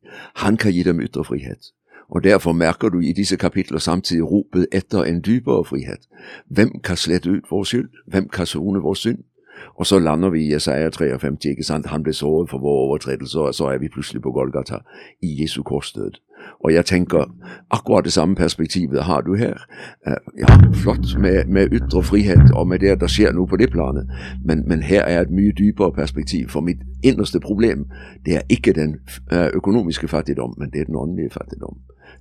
han 0.41 0.57
kan 0.61 0.73
gi 0.73 0.85
dem 0.89 1.01
ytre 1.05 1.25
frihet. 1.25 1.73
Og 2.09 2.25
derfor 2.25 2.53
merker 2.53 2.89
du 2.89 3.01
i 3.01 3.13
disse 3.13 3.37
kapitler 3.37 3.79
samtidig 3.79 4.31
ropet 4.31 4.67
etter 4.73 5.03
en 5.03 5.21
dypere 5.21 5.65
frihet. 5.65 6.09
Hvem 6.49 6.81
kan 6.85 6.97
slette 6.97 7.31
ut 7.31 7.51
vår 7.51 7.65
skyld? 7.65 7.89
Hvem 8.07 8.29
kan 8.29 8.47
sone 8.47 8.81
vår 8.81 8.95
synd? 8.95 9.19
Og 9.75 9.87
så 9.87 9.99
lander 9.99 10.31
vi 10.31 10.41
i 10.41 10.53
Jesaja 10.53 10.91
53, 10.91 11.45
ikke 11.51 11.65
sant? 11.65 11.87
Han 11.87 12.03
ble 12.03 12.13
såret 12.13 12.51
for 12.51 12.59
våre 12.59 12.89
overtredelser, 12.89 13.41
og 13.41 13.55
så 13.55 13.65
er 13.65 13.79
vi 13.79 13.89
plutselig 13.89 14.23
på 14.23 14.33
Golgata, 14.33 14.79
i 15.23 15.43
Jesu 15.43 15.63
korsdød. 15.63 16.11
Og 16.65 16.75
jeg 16.75 16.85
tenker 16.85 17.25
akkurat 17.71 18.05
det 18.05 18.13
samme 18.13 18.35
perspektivet 18.35 19.05
har 19.05 19.21
du 19.21 19.35
her. 19.35 19.67
Eh, 20.07 20.17
ja, 20.39 20.59
flott 20.75 21.19
med, 21.19 21.47
med 21.47 21.73
ytre 21.73 22.03
frihet 22.03 22.53
og 22.55 22.69
med 22.69 22.79
det 22.79 23.01
der 23.01 23.07
skjer 23.07 23.33
noe 23.33 23.47
på 23.47 23.57
det 23.57 23.71
planet, 23.71 24.09
men, 24.45 24.69
men, 24.69 24.83
her 24.83 25.03
er 25.03 25.21
et 25.21 25.31
mye 25.31 25.53
dypere 25.53 25.93
perspektiv. 25.93 26.49
For 26.49 26.61
mitt 26.61 26.85
innerste 27.03 27.41
problem 27.41 27.87
det 28.27 28.37
er 28.37 28.43
ikke 28.49 28.73
den 28.73 28.99
eh, 29.33 29.49
økonomiske 29.55 30.09
fattigdom, 30.09 30.55
men 30.59 30.71
det 30.71 30.81
er 30.81 30.85
den 30.85 30.97
åndelige 30.97 31.31
fattigdom. 31.31 31.77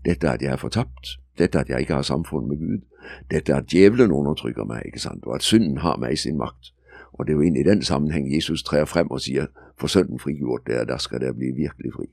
Dette 0.06 0.30
at 0.30 0.42
jeg 0.42 0.54
er 0.54 0.62
fortapt. 0.62 1.18
Dette 1.38 1.60
at 1.60 1.70
jeg 1.70 1.86
ikke 1.86 2.00
har 2.00 2.08
samfunn 2.08 2.48
med 2.50 2.62
Gud. 2.62 2.84
Dette 3.32 3.56
at 3.56 3.68
djevelen 3.72 4.12
undertrykker 4.12 4.66
meg, 4.68 4.86
ikke 4.86 5.04
sant, 5.04 5.26
og 5.26 5.36
at 5.38 5.46
synden 5.46 5.82
har 5.84 6.00
meg 6.02 6.16
i 6.16 6.20
sin 6.20 6.38
makt. 6.40 6.72
Og 7.16 7.26
det 7.26 7.34
er 7.34 7.40
jo 7.40 7.48
inn 7.48 7.60
i 7.60 7.66
den 7.66 7.84
sammenheng 7.86 8.28
Jesus 8.28 8.64
trer 8.66 8.88
frem 8.90 9.12
og 9.14 9.24
sier 9.24 9.50
for 9.80 9.92
Sønnen 9.92 10.20
frigjort 10.20 10.68
dere, 10.68 10.88
der 10.88 11.02
skal 11.04 11.22
dere 11.24 11.36
bli 11.36 11.52
virkelig 11.56 11.92
fri. 11.96 12.08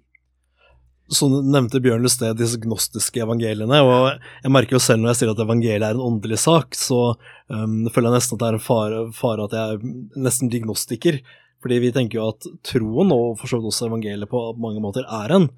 Så 1.12 1.26
nevnte 1.28 1.80
Bjørn 1.82 2.06
i 2.06 2.30
disse 2.38 2.58
gnostiske 2.62 3.20
evangeliene, 3.20 3.82
og 3.84 4.22
jeg 4.44 4.52
merker 4.54 4.78
jo 4.78 4.82
selv 4.82 5.02
når 5.02 5.12
jeg 5.12 5.20
sier 5.20 5.32
at 5.34 5.42
evangeliet 5.44 5.84
er 5.84 5.98
en 5.98 6.06
åndelig 6.06 6.38
sak, 6.40 6.78
så 6.78 7.00
um, 7.52 7.82
føler 7.92 8.08
jeg 8.08 8.16
nesten 8.16 8.38
at 8.38 8.42
det 8.42 8.48
er 8.48 8.58
en 8.58 8.64
fare, 8.64 9.02
fare 9.16 9.48
at 9.48 9.56
jeg 9.58 9.76
er 9.76 10.22
nesten 10.24 10.52
diagnostiker. 10.52 11.20
Fordi 11.62 11.78
vi 11.78 11.92
tenker 11.94 12.18
jo 12.18 12.30
at 12.32 12.46
troen, 12.66 13.12
og 13.14 13.36
for 13.38 13.50
så 13.50 13.58
vidt 13.58 13.68
også 13.70 13.90
evangeliet 13.90 14.30
på 14.30 14.40
mange 14.62 14.82
måter, 14.82 15.04
er 15.06 15.36
en, 15.36 15.50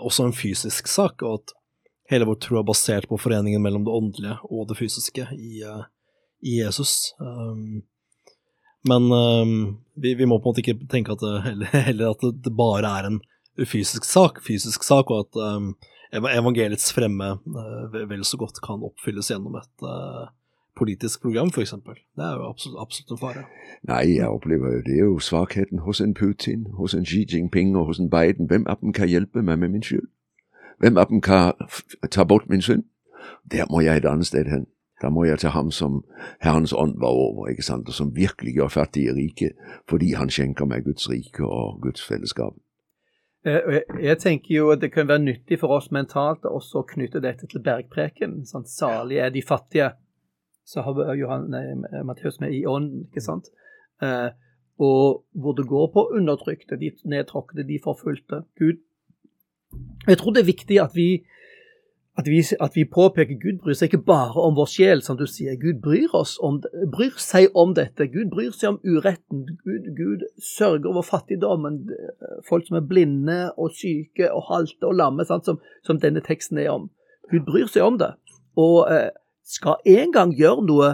også 0.00 0.28
en 0.28 0.36
fysisk 0.36 0.88
sak, 0.90 1.22
og 1.22 1.40
at 1.40 1.54
hele 2.12 2.28
vår 2.28 2.38
tro 2.44 2.60
er 2.60 2.66
basert 2.68 3.08
på 3.08 3.18
foreningen 3.20 3.62
mellom 3.62 3.86
det 3.86 3.94
åndelige 3.96 4.36
og 4.50 4.68
det 4.70 4.78
fysiske 4.80 5.26
i, 5.36 5.62
uh, 5.64 5.84
i 6.42 6.58
Jesus. 6.60 7.12
Um, 7.20 7.82
men 8.88 9.12
um, 9.12 9.54
vi, 9.94 10.14
vi, 10.18 10.26
må 10.26 10.40
på 10.40 10.48
en 10.48 10.52
måte 10.52 10.62
ikke 10.64 10.88
tenke 10.90 11.14
at 11.14 11.22
det, 11.22 11.34
heller, 11.46 11.76
heller 11.88 12.16
at 12.16 12.26
det 12.44 12.54
bare 12.58 12.94
er 12.98 13.08
en 13.10 13.20
fysisk 13.68 14.06
sak, 14.08 14.42
fysisk 14.44 14.84
sak, 14.86 15.10
og 15.12 15.26
at 15.26 15.40
um, 15.42 15.72
evangeliets 16.12 16.92
fremme 16.92 17.34
uh, 17.38 17.98
vel 18.10 18.24
så 18.26 18.40
godt 18.40 18.60
kan 18.64 18.84
oppfylles 18.84 19.30
gjennom 19.32 19.56
et 19.60 19.86
uh, 19.86 20.26
politisk 20.82 21.22
program, 21.22 21.52
f.eks. 21.54 21.74
Det 21.86 22.24
er 22.26 22.34
jo 22.38 22.48
absolutt, 22.48 22.80
absolutt, 22.82 23.14
en 23.14 23.20
fare. 23.22 23.44
Nei, 23.88 24.02
jeg 24.16 24.28
opplever 24.28 24.76
jo 24.76 24.82
det 24.86 24.96
er 24.96 25.04
jo 25.04 25.18
svakheten 25.18 25.84
hos 25.86 26.00
en 26.00 26.14
Putin, 26.14 26.66
hos 26.78 26.94
en 26.98 27.06
Xi 27.06 27.22
Jinping 27.32 27.76
og 27.76 27.86
hos 27.90 28.02
en 28.02 28.10
Biden. 28.10 28.50
Hvem 28.50 28.66
av 28.66 28.80
dem 28.80 28.92
kan 28.92 29.08
hjelpe 29.08 29.42
meg 29.42 29.58
med 29.62 29.76
min 29.76 29.86
skyld? 29.86 30.08
Hvem 30.82 30.98
av 30.98 31.08
dem 31.08 31.20
kan 31.20 31.52
ta 32.10 32.24
bort 32.24 32.48
min 32.48 32.62
synd? 32.62 32.84
Der 33.50 33.70
må 33.70 33.80
jeg 33.80 33.96
et 34.02 34.08
annet 34.08 34.26
sted 34.26 34.50
hen. 34.50 34.66
Da 35.02 35.10
må 35.10 35.24
jeg 35.24 35.38
til 35.38 35.50
ham 35.50 35.70
som 35.70 36.04
Herrens 36.40 36.72
ånd 36.72 36.98
var 37.02 37.10
over, 37.10 37.48
ikke 37.50 37.66
sant, 37.66 37.88
og 37.88 37.94
som 37.94 38.16
virkelig 38.16 38.54
gjør 38.54 38.68
fattige 38.68 39.14
rike, 39.14 39.50
fordi 39.90 40.12
han 40.14 40.30
skjenker 40.30 40.68
meg 40.70 40.84
Guds 40.86 41.10
rike 41.10 41.46
og 41.46 41.80
Guds 41.82 42.04
fellesskap. 42.06 42.54
Eh, 43.46 43.80
jeg 44.02 44.18
tenker 44.22 44.54
jo 44.54 44.68
at 44.70 44.82
det 44.82 44.92
kan 44.94 45.08
være 45.08 45.24
nyttig 45.24 45.58
for 45.58 45.74
oss 45.74 45.90
mentalt 45.90 46.46
også 46.46 46.82
å 46.82 46.86
knytte 46.86 47.22
dette 47.24 47.48
til 47.50 47.62
bergpreken. 47.64 48.44
Sånn, 48.46 48.66
Salig 48.70 49.18
er 49.18 49.34
de 49.34 49.42
fattige. 49.42 49.90
Så 50.64 50.84
har 50.86 51.14
Johan, 51.18 51.50
nei, 51.50 51.64
Matteus 52.06 52.40
med 52.40 52.54
i 52.54 52.64
ånden, 52.66 53.06
ikke 53.08 53.24
sant. 53.24 53.50
Eh, 54.02 54.30
og 54.82 55.24
hvor 55.32 55.52
det 55.58 55.66
går 55.68 55.90
på 55.94 56.08
undertrykte, 56.16 56.78
de 56.80 56.90
nedtråkkede, 57.04 57.66
de 57.68 57.78
forfulgte. 57.84 58.44
Gud 58.58 58.80
Jeg 60.06 60.18
tror 60.18 60.32
det 60.32 60.40
er 60.40 60.52
viktig 60.52 60.80
at 60.82 60.90
vi 60.94 61.24
at 62.18 62.26
vi, 62.28 62.42
at 62.60 62.74
vi, 62.76 62.84
påpeker 62.84 63.38
Gud 63.40 63.62
bryr 63.62 63.76
seg 63.76 63.88
ikke 63.88 64.04
bare 64.04 64.42
om 64.44 64.56
vår 64.56 64.68
sjel, 64.68 65.00
som 65.04 65.16
du 65.16 65.24
sier. 65.24 65.56
Gud 65.56 65.80
bryr, 65.84 66.12
om, 66.44 66.58
bryr 66.92 67.16
seg 67.16 67.54
om 67.56 67.72
dette. 67.76 68.04
Gud 68.12 68.28
bryr 68.34 68.52
seg 68.52 68.74
om 68.74 68.80
uretten. 68.84 69.46
Gud, 69.64 69.88
Gud, 69.96 70.26
sørger 70.36 70.90
over 70.90 71.06
fattigdommen. 71.08 71.86
Folk 72.48 72.68
som 72.68 72.76
er 72.76 72.84
blinde 72.88 73.38
og 73.56 73.72
syke 73.78 74.28
og 74.28 74.44
halte 74.50 74.90
og 74.90 74.98
lamme, 75.00 75.24
sant, 75.24 75.48
som, 75.48 75.62
som, 75.86 76.00
denne 76.02 76.20
teksten 76.20 76.60
er 76.60 76.74
om. 76.74 76.90
Gud 77.32 77.46
bryr 77.48 77.72
seg 77.72 77.86
om 77.86 77.96
det, 77.96 78.12
og 78.60 78.92
eh, 78.92 79.08
skal 79.42 79.80
en 79.86 80.12
gang 80.14 80.34
gjøre 80.36 80.66
noe 80.66 80.90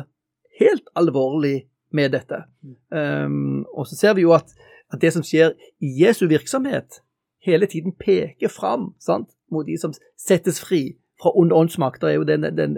helt 0.60 0.88
alvorlig 0.98 1.68
med 1.94 2.12
dette. 2.12 2.42
Um, 2.90 3.64
og 3.72 3.86
så 3.88 3.96
ser 3.96 4.14
vi 4.18 4.24
jo 4.26 4.34
at, 4.36 4.52
at, 4.92 5.00
det 5.00 5.12
som 5.14 5.24
skjer 5.24 5.54
i 5.80 5.92
Jesu 6.02 6.26
virksomhet, 6.28 7.00
hele 7.44 7.66
tiden 7.66 7.94
peker 7.96 8.52
fram 8.52 8.92
sant, 9.00 9.30
mot 9.50 9.66
de 9.66 9.78
som 9.80 9.94
settes 10.20 10.60
fri 10.60 10.98
fra 11.18 11.32
onde 11.34 11.56
åndsmakter 11.56 12.08
er 12.08 12.18
jo 12.18 12.26
den, 12.28 12.44
den, 12.56 12.76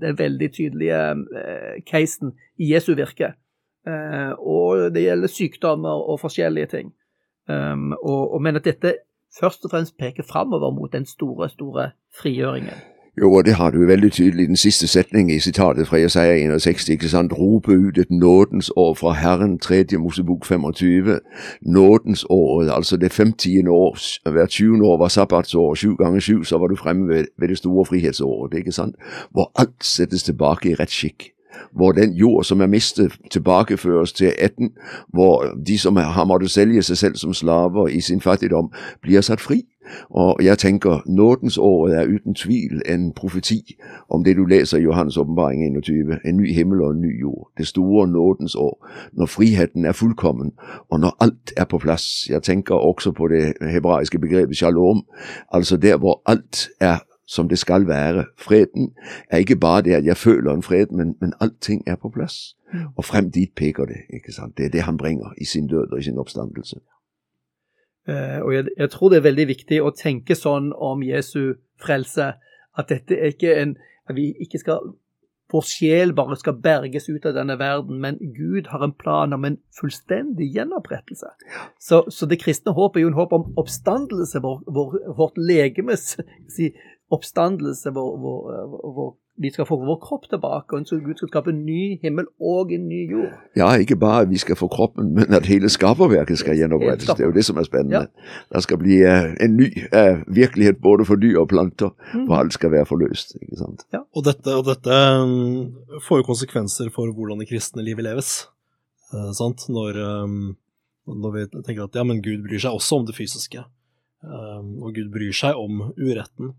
den 0.00 0.18
veldig 0.18 0.52
tydelige 0.54 1.00
uh, 1.16 1.76
casen 1.86 2.34
i 2.58 2.72
Jesu 2.74 2.94
virke. 2.94 3.32
Uh, 3.88 4.36
og 4.38 4.90
det 4.94 5.06
gjelder 5.06 5.32
sykdommer 5.32 6.04
og 6.10 6.20
forskjellige 6.20 6.66
ting. 6.76 6.92
Um, 7.48 7.92
og, 8.02 8.34
og, 8.34 8.42
men 8.42 8.60
at 8.60 8.68
dette 8.68 8.94
først 9.40 9.64
og 9.64 9.72
fremst 9.72 9.96
peker 9.98 10.22
framover 10.22 10.70
mot 10.70 10.92
den 10.92 11.06
store, 11.06 11.48
store 11.48 11.90
frigjøringen. 12.20 12.78
Jo, 13.20 13.34
og 13.34 13.44
det 13.44 13.54
har 13.54 13.70
du 13.70 13.86
veldig 13.86 14.12
tydelig 14.12 14.44
i 14.44 14.46
den 14.46 14.56
siste 14.56 14.86
setningen 14.88 15.36
i 15.36 15.40
sitatet 15.40 15.88
fra 15.88 15.96
Jesaja 15.96 16.56
61. 16.56 16.88
ikke 16.88 17.08
sant? 17.08 17.32
Rope 17.32 17.72
ut 17.72 17.98
et 17.98 18.10
nådens 18.10 18.70
år 18.76 18.94
fra 18.94 19.12
Herren, 19.12 19.58
tredje 19.58 19.98
Mosebok 19.98 20.46
25. 20.46 21.18
Nådens 21.62 22.24
år, 22.30 22.70
altså 22.72 22.96
det 22.96 23.12
femtiende 23.12 23.70
år. 23.70 23.98
Hvert 24.30 24.50
tjuende 24.50 24.86
år 24.86 24.98
var 24.98 25.08
sabbatsår. 25.08 25.74
Sju 25.74 25.96
ganger 25.96 26.20
sju, 26.20 26.44
så 26.44 26.58
var 26.58 26.66
du 26.66 26.76
fremme 26.76 27.08
ved, 27.08 27.24
ved 27.38 27.48
det 27.48 27.58
store 27.58 27.86
frihetsåret, 27.86 28.58
ikke 28.58 28.72
sant? 28.72 28.96
Hvor 29.30 29.52
alt 29.54 29.84
settes 29.84 30.22
tilbake 30.22 30.70
i 30.70 30.74
rettsskikk 30.74 31.32
hvor 31.72 31.92
den 31.92 32.12
jord 32.12 32.44
som 32.44 32.60
er 32.60 32.66
mistet, 32.66 33.12
tilbakeføres 33.30 34.12
til 34.12 34.32
etten, 34.38 34.70
hvor 35.08 35.54
de 35.66 35.78
som 35.78 35.96
har 35.96 36.24
måttet 36.24 36.50
selge 36.50 36.82
seg 36.82 36.96
selv 36.96 37.16
som 37.16 37.34
slaver 37.34 37.88
i 37.88 38.00
sin 38.00 38.20
fattigdom, 38.20 38.72
blir 39.02 39.20
satt 39.20 39.40
fri. 39.40 39.62
Og 40.10 40.36
jeg 40.42 40.58
tenker 40.58 41.02
nådensåret 41.06 41.98
er 41.98 42.06
uten 42.06 42.34
tvil 42.34 42.82
en 42.86 43.12
profeti 43.12 43.76
om 44.08 44.24
det 44.24 44.36
du 44.36 44.44
leser 44.44 44.78
i 44.78 44.82
Johannes 44.82 45.16
åpenbaring 45.16 45.76
21, 45.76 46.18
en 46.24 46.36
ny 46.36 46.52
himmel 46.54 46.80
og 46.80 46.90
en 46.90 47.00
ny 47.00 47.20
jord. 47.20 47.50
Det 47.58 47.66
store 47.66 48.08
nådens 48.08 48.54
år, 48.54 48.88
når 49.12 49.26
friheten 49.26 49.84
er 49.84 49.92
fullkommen, 49.92 50.52
og 50.90 51.00
når 51.00 51.16
alt 51.20 51.52
er 51.56 51.64
på 51.64 51.78
plass. 51.78 52.26
Jeg 52.30 52.42
tenker 52.42 52.74
også 52.74 53.12
på 53.12 53.28
det 53.28 53.54
hebraiske 53.70 54.18
begrepet 54.18 54.56
shalom, 54.56 55.02
altså 55.52 55.76
der 55.76 55.96
hvor 55.96 56.22
alt 56.26 56.68
er 56.80 56.98
som 57.30 57.48
det 57.48 57.58
skal 57.58 57.86
være. 57.86 58.24
Freden 58.38 58.90
er 59.30 59.36
ikke 59.36 59.56
bare 59.56 59.82
det 59.82 59.94
at 59.94 60.04
jeg 60.04 60.16
føler 60.16 60.54
en 60.54 60.62
fred, 60.62 60.86
men, 60.86 61.14
men 61.20 61.32
allting 61.40 61.82
er 61.86 61.96
på 61.96 62.08
plass. 62.08 62.56
Mm. 62.72 62.78
Og 62.96 63.04
frem 63.04 63.30
dit 63.30 63.50
peker 63.56 63.84
det. 63.84 63.96
ikke 64.14 64.32
sant? 64.32 64.58
Det 64.58 64.66
er 64.66 64.70
det 64.70 64.82
han 64.82 64.96
bringer 64.96 65.32
i 65.40 65.44
sin 65.44 65.66
død 65.66 65.92
og 65.92 65.98
i 65.98 66.02
sin 66.02 66.18
oppstandelse. 66.18 66.76
Uh, 68.08 68.40
og 68.40 68.54
jeg, 68.54 68.70
jeg, 68.76 68.90
tror 68.94 69.12
det 69.12 69.20
er 69.20 69.28
veldig 69.28 69.46
viktig 69.50 69.82
å 69.84 69.92
tenke 69.96 70.36
sånn 70.38 70.72
om 70.72 71.02
Jesu 71.04 71.60
frelse, 71.80 72.32
at 72.78 72.90
dette 72.90 73.18
er 73.18 73.34
ikke 73.34 73.54
en 73.60 73.76
at 74.10 74.16
vi 74.16 74.32
ikke 74.42 74.58
skal 74.58 74.92
vår 75.50 75.66
sjel 75.66 76.12
bare 76.14 76.36
skal 76.38 76.58
berges 76.62 77.08
ut 77.10 77.24
av 77.26 77.34
denne 77.34 77.56
verden, 77.58 77.98
men 78.02 78.18
Gud 78.36 78.68
har 78.70 78.84
en 78.86 78.94
plan 78.94 79.34
om 79.34 79.46
en 79.46 79.56
fullstendig 79.74 80.46
gjenopprettelse. 80.54 81.32
Så, 81.82 82.04
så 82.06 82.28
det 82.30 82.40
kristne 82.42 82.74
håpet 82.76 83.00
er 83.00 83.06
jo 83.06 83.10
en 83.12 83.18
håp 83.18 83.34
om 83.34 83.48
oppstandelse, 83.60 84.42
vår, 84.44 84.60
vår, 84.70 84.94
vårt 85.18 85.40
legemes 85.40 86.12
si, 86.54 86.70
oppstandelse, 87.10 87.90
vår, 87.96 88.12
vår, 88.22 88.54
hvor, 88.94 89.10
vi 89.40 89.50
skal 89.50 89.66
få 89.66 89.78
vår 89.80 89.96
kropp 90.02 90.26
tilbake, 90.28 90.76
og 90.76 91.04
Gud 91.04 91.16
skal 91.16 91.30
skape 91.30 91.52
en 91.54 91.62
ny 91.64 91.96
himmel 92.02 92.26
og 92.40 92.72
en 92.76 92.88
ny 92.88 93.00
jord. 93.10 93.32
Ja, 93.56 93.70
ikke 93.80 93.96
bare 93.96 94.28
vi 94.28 94.38
skal 94.38 94.58
få 94.60 94.68
kroppen, 94.68 95.14
men 95.16 95.32
at 95.36 95.48
hele 95.48 95.70
skaperverket 95.72 96.42
skal 96.42 96.58
gjenopprettes. 96.58 97.08
Det 97.08 97.24
er 97.24 97.30
jo 97.30 97.36
det 97.36 97.46
som 97.48 97.56
er 97.56 97.68
spennende. 97.68 98.04
Ja. 98.04 98.36
Det 98.52 98.62
skal 98.66 98.80
bli 98.82 99.00
uh, 99.00 99.32
en 99.40 99.56
ny 99.56 99.70
uh, 99.96 100.20
virkelighet 100.28 100.82
både 100.84 101.08
for 101.08 101.20
dyr 101.20 101.40
og 101.40 101.48
planter, 101.54 101.94
mm. 102.12 102.26
hvor 102.28 102.42
alt 102.42 102.56
skal 102.56 102.74
være 102.76 102.86
forløst. 102.86 103.36
ikke 103.40 103.62
sant? 103.62 103.86
Ja. 103.96 104.04
Og 104.12 104.28
dette, 104.28 104.54
og 104.56 104.68
dette 104.68 105.02
um, 105.24 105.72
får 106.04 106.20
jo 106.20 106.30
konsekvenser 106.34 106.92
for 106.94 107.08
hvordan 107.08 107.40
det 107.40 107.48
kristne 107.48 107.84
livet 107.86 108.04
leves. 108.04 108.42
Eh, 109.14 109.30
sant? 109.36 109.66
Når, 109.72 109.98
um, 110.24 110.56
når, 111.06 111.36
vi 111.36 111.46
tenker 111.64 111.86
at 111.86 111.96
ja, 111.96 112.04
men 112.06 112.22
Gud 112.24 112.44
bryr 112.46 112.62
seg 112.62 112.76
også 112.76 113.00
om 113.00 113.06
det 113.08 113.16
fysiske. 113.18 113.64
Um, 114.20 114.76
og 114.84 114.94
Gud 114.98 115.08
bryr 115.14 115.32
seg 115.34 115.58
om 115.58 115.88
uretten. 115.96 116.54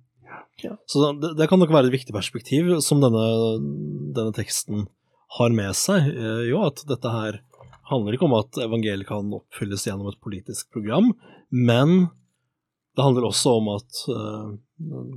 Ja. 0.62 0.76
Så 0.90 1.12
det, 1.18 1.34
det, 1.40 1.48
kan 1.50 1.62
nok 1.62 1.74
være 1.74 1.90
et 1.90 1.96
viktig 1.96 2.14
perspektiv 2.16 2.74
som 2.86 3.02
denne, 3.04 3.24
denne 4.16 4.34
teksten 4.36 4.86
har 5.38 5.54
med 5.56 5.76
seg. 5.78 6.12
Eh, 6.12 6.44
jo, 6.52 6.64
at 6.68 6.84
dette 6.90 7.12
her 7.14 7.40
handler 7.92 8.16
ikke 8.16 8.28
om 8.28 8.38
at 8.40 8.60
evangeliet 8.64 9.10
kan 9.10 9.32
oppfylles 9.36 9.86
gjennom 9.88 10.12
et 10.12 10.20
politisk 10.24 10.72
program, 10.74 11.12
men 11.52 12.12
det 12.96 13.06
handler 13.06 13.30
også 13.30 13.56
om 13.60 13.70
at 13.72 14.02
uh, 14.12 14.52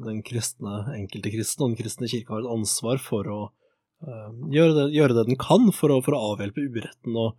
den 0.06 0.20
kristne, 0.26 0.84
enkelte 0.94 1.32
kristne 1.34 1.64
og 1.64 1.72
den 1.72 1.80
kristne 1.80 2.10
kirke 2.10 2.34
har 2.34 2.44
et 2.44 2.52
ansvar 2.54 3.00
for 3.02 3.30
å 3.30 3.38
uh, 3.50 4.30
gjøre, 4.54 4.76
det, 4.76 4.84
gjøre, 4.94 5.16
det, 5.18 5.26
den 5.30 5.40
kan 5.40 5.70
for 5.74 5.94
å, 5.94 5.98
for 6.04 6.14
å 6.14 6.22
avhjelpe 6.34 6.62
uretten 6.62 7.18
og, 7.18 7.34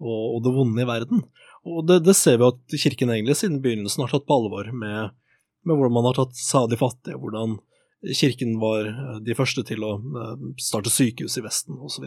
og, 0.00 0.18
og, 0.18 0.42
det 0.44 0.54
vonde 0.56 0.84
i 0.84 0.88
verden. 0.88 1.24
Og 1.68 1.88
det, 1.88 2.02
det, 2.04 2.16
ser 2.16 2.36
vi 2.40 2.48
at 2.48 2.76
Kirken 2.84 3.12
egentlig 3.14 3.38
siden 3.40 3.62
begynnelsen 3.64 4.04
har 4.04 4.12
tatt 4.12 4.28
på 4.28 4.36
alvor 4.36 4.68
med 4.76 5.16
med 5.68 5.78
hvordan 5.78 5.96
man 5.98 6.08
har 6.08 6.16
tatt 6.18 6.36
seg 6.38 6.64
av 6.64 6.72
de 6.72 6.80
fattige, 6.80 7.20
hvordan 7.20 7.58
kirken 8.18 8.60
var 8.60 8.86
eh, 8.86 9.20
de 9.26 9.34
første 9.34 9.64
til 9.66 9.84
å 9.84 9.96
eh, 9.98 10.34
starte 10.62 10.92
sykehus 10.92 11.38
i 11.38 11.44
Vesten, 11.44 11.78
osv. 11.82 12.06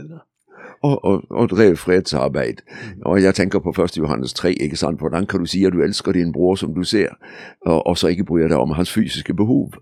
Og, 0.82 0.96
og, 1.06 1.24
og 1.30 1.50
drev 1.52 1.78
fredsarbeid. 1.78 2.64
Mm. 2.66 3.06
Og 3.06 3.22
jeg 3.22 3.36
tenker 3.38 3.60
på 3.60 3.74
1. 3.76 3.98
Johannes 3.98 4.34
3. 4.34 4.54
ikke 4.54 4.80
sant? 4.80 5.00
Hvordan 5.00 5.28
kan 5.30 5.44
du 5.44 5.50
si 5.50 5.64
at 5.66 5.74
du 5.74 5.84
elsker 5.84 6.18
din 6.18 6.34
bror 6.34 6.56
som 6.56 6.74
du 6.74 6.84
ser, 6.84 7.18
og, 7.66 7.86
og 7.88 7.98
så 7.98 8.14
ikke 8.14 8.26
bryr 8.26 8.48
deg 8.48 8.58
om 8.58 8.78
hans 8.78 8.92
fysiske 8.92 9.34
behov? 9.34 9.78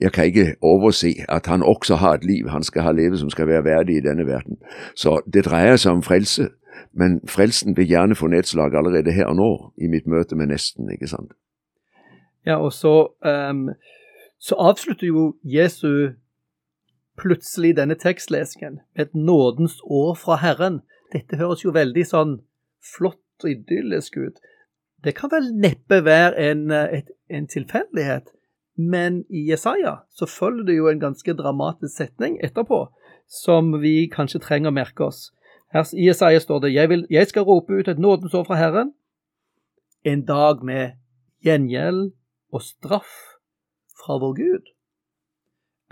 Jeg 0.00 0.12
kan 0.12 0.24
ikke 0.24 0.54
overse 0.62 1.14
at 1.28 1.46
han 1.46 1.62
også 1.62 1.94
har 2.00 2.14
et 2.14 2.24
liv 2.24 2.48
han 2.48 2.64
skal 2.64 2.82
ha 2.82 2.92
levet 2.92 3.20
som 3.20 3.30
skal 3.30 3.46
være 3.46 3.64
verdig 3.64 3.96
i 3.96 4.04
denne 4.04 4.26
verden. 4.26 4.56
Så 4.96 5.20
det 5.32 5.44
dreier 5.44 5.76
seg 5.76 5.92
om 5.92 6.02
frelse. 6.02 6.48
Men 6.96 7.20
frelsen 7.28 7.76
vil 7.76 7.88
gjerne 7.88 8.14
få 8.14 8.26
nedslag 8.26 8.74
allerede 8.76 9.12
her 9.12 9.26
og 9.26 9.36
nå, 9.36 9.50
i 9.78 9.88
mitt 9.88 10.06
møte 10.06 10.36
med 10.36 10.46
nesten. 10.52 10.90
ikke 10.90 11.08
sant? 11.08 11.32
Ja, 12.46 12.58
og 12.58 12.72
så, 12.72 13.12
um, 13.50 13.70
så 14.38 14.58
avslutter 14.58 15.06
jo 15.06 15.34
Jesu 15.42 16.14
plutselig 17.18 17.76
denne 17.76 17.94
tekstlesingen 17.94 18.80
med 18.94 19.06
et 19.06 19.14
nådens 19.14 19.80
år 19.84 20.14
fra 20.14 20.36
Herren. 20.42 20.80
Dette 21.12 21.36
høres 21.36 21.64
jo 21.64 21.74
veldig 21.74 22.04
sånn 22.08 22.38
flott 22.82 23.44
og 23.44 23.50
idyllisk 23.50 24.16
ut. 24.16 24.40
Det 25.04 25.14
kan 25.18 25.30
vel 25.32 25.50
neppe 25.54 26.00
være 26.04 26.38
en, 26.50 26.70
et, 26.70 27.10
en 27.30 27.46
tilfeldighet, 27.50 28.30
men 28.78 29.22
i 29.30 29.44
Jesaja 29.50 29.96
så 30.10 30.26
følger 30.26 30.66
det 30.66 30.76
jo 30.78 30.88
en 30.88 31.02
ganske 31.02 31.34
dramatisk 31.38 31.96
setning 31.96 32.38
etterpå, 32.42 32.86
som 33.26 33.74
vi 33.82 34.08
kanskje 34.12 34.42
trenger 34.42 34.70
å 34.70 34.76
merke 34.76 35.06
oss. 35.06 35.30
Her 35.72 35.86
I 35.94 36.08
Jesaja 36.08 36.40
står 36.40 36.64
det 36.64 36.72
jeg, 36.74 36.88
vil, 36.88 37.06
jeg 37.10 37.28
skal 37.30 37.46
rope 37.48 37.74
ut 37.74 37.88
et 37.88 38.02
nådens 38.02 38.34
år 38.34 38.46
fra 38.48 38.58
Herren, 38.60 38.92
en 40.04 40.24
dag 40.26 40.62
med 40.66 40.98
gjengjeld 41.44 42.12
og 42.52 42.62
straff 42.62 43.12
fra 44.04 44.18
vår 44.18 44.34
Gud. 44.34 44.70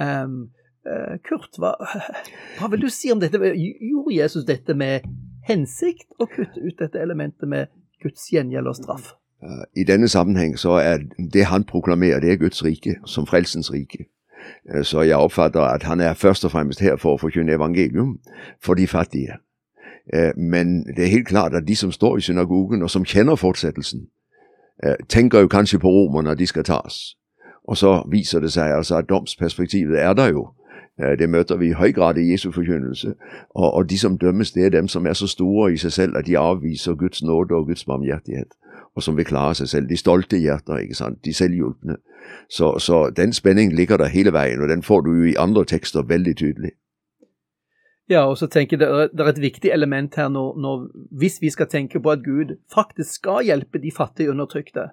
Um, 0.00 0.50
uh, 0.88 1.16
Kurt, 1.24 1.56
hva, 1.58 1.74
hva, 2.58 2.70
vil 2.72 2.84
du 2.84 2.90
si 2.92 3.12
om 3.12 3.20
dette? 3.20 3.40
Gjorde 3.40 4.14
Jesus 4.16 4.46
dette 4.48 4.76
med 4.76 5.08
hensikt 5.48 6.08
å 6.20 6.28
kutte 6.28 6.60
ut 6.60 6.78
dette 6.78 7.00
elementet 7.00 7.48
med 7.48 7.72
Guds 8.02 8.28
gjengjeld 8.32 8.70
og 8.70 8.78
straff? 8.78 9.12
I 9.76 9.86
denne 9.88 10.08
sammenheng 10.08 10.58
så 10.60 10.76
er 10.82 11.04
det 11.32 11.46
han 11.48 11.64
proklamerer, 11.64 12.20
det 12.20 12.32
er 12.32 12.42
Guds 12.42 12.60
rike, 12.64 12.98
som 13.08 13.24
frelsens 13.28 13.72
rike. 13.72 14.04
Øh, 14.68 14.84
så 14.84 15.04
jeg 15.08 15.16
oppfatter 15.16 15.64
at 15.64 15.86
han 15.88 16.00
er 16.00 16.14
først 16.14 16.44
og 16.44 16.52
fremst 16.52 16.80
her 16.84 16.98
for 17.00 17.16
å 17.16 17.20
forkynne 17.22 17.56
evangelium 17.56 18.18
for 18.60 18.76
de 18.76 18.88
fattige. 18.88 19.40
Men 20.36 20.80
det 20.96 21.04
er 21.04 21.12
helt 21.12 21.28
klart 21.28 21.54
at 21.54 21.68
de 21.68 21.76
som 21.76 21.92
står 21.92 22.16
i 22.18 22.24
synagogen, 22.24 22.82
og 22.82 22.90
som 22.90 23.04
kjenner 23.06 23.36
fortsettelsen, 23.38 24.08
tenker 25.08 25.40
jo 25.40 25.48
kanskje 25.48 25.78
på 25.78 25.88
romer 25.88 26.22
når 26.22 26.34
de 26.34 26.46
skal 26.46 26.64
tas. 26.64 27.16
Og 27.64 27.76
så 27.76 28.02
viser 28.10 28.40
det 28.40 28.52
seg 28.52 28.72
altså 28.72 28.96
at 28.96 29.08
domsperspektivet 29.08 30.00
er 30.00 30.12
der 30.12 30.28
jo. 30.28 30.48
Eh, 31.02 31.18
det 31.18 31.30
møter 31.30 31.56
vi 31.56 31.66
i 31.66 31.72
høy 31.72 31.92
grad 31.92 32.16
i 32.16 32.30
Jesu 32.32 32.50
forkynnelse. 32.52 33.14
Og, 33.54 33.74
og, 33.74 33.90
de 33.90 33.98
som 33.98 34.18
dømmes, 34.18 34.52
det 34.52 34.64
er 34.64 34.68
dem 34.68 34.88
som 34.88 35.06
er 35.06 35.12
så 35.12 35.26
store 35.26 35.72
i 35.72 35.76
seg 35.76 35.92
selv 35.92 36.16
at 36.16 36.26
de 36.26 36.38
avviser 36.38 36.94
Guds 36.94 37.22
nåde 37.22 37.54
og 37.54 37.66
Guds 37.66 37.84
barmhjertighet, 37.84 38.54
og 38.96 39.02
som 39.02 39.16
vil 39.16 39.24
klare 39.24 39.54
seg 39.54 39.68
selv. 39.68 39.88
De 39.88 39.96
stolte 39.96 40.36
hjerter, 40.36 40.76
ikke 40.76 40.94
sant. 40.94 41.24
De 41.24 41.34
selvhjulpne. 41.34 41.96
Så, 42.50 42.78
så 42.78 43.10
den 43.16 43.32
spenningen 43.32 43.76
ligger 43.76 43.96
der 43.96 44.06
hele 44.06 44.32
veien, 44.32 44.62
og 44.62 44.68
den 44.68 44.82
får 44.82 45.00
du 45.00 45.12
jo 45.14 45.24
i 45.24 45.38
andre 45.38 45.64
tekster 45.64 46.02
veldig 46.02 46.36
tydelig. 46.36 46.70
Ja, 48.10 48.24
og 48.26 48.40
så 48.40 48.48
tenker 48.50 48.80
jeg 48.80 49.10
det 49.14 49.22
er 49.22 49.28
et 49.30 49.42
viktig 49.42 49.70
element 49.70 50.16
her 50.18 50.30
når, 50.34 50.56
når, 50.58 50.86
hvis 51.14 51.38
vi 51.38 51.50
skal 51.54 51.68
tenke 51.70 52.00
på 52.02 52.10
at 52.10 52.24
Gud 52.24 52.56
faktisk 52.74 53.20
skal 53.20 53.44
hjelpe 53.46 53.78
de 53.78 53.92
fattige 53.94 54.32
undertrykte, 54.32 54.88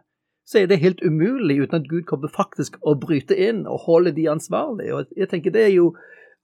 så 0.46 0.62
er 0.62 0.70
det 0.70 0.80
helt 0.84 1.02
umulig 1.02 1.58
uten 1.64 1.82
at 1.82 1.90
Gud 1.90 2.06
kommer 2.08 2.30
faktisk 2.32 2.78
å 2.86 2.94
bryte 2.96 3.36
inn 3.36 3.66
og 3.66 3.88
holde 3.88 4.14
de 4.16 4.30
ansvarlige. 4.30 4.94
Og 4.94 5.18
jeg 5.18 5.32
tenker 5.34 5.52
det 5.52 5.66
er 5.66 5.74
jo 5.74 5.90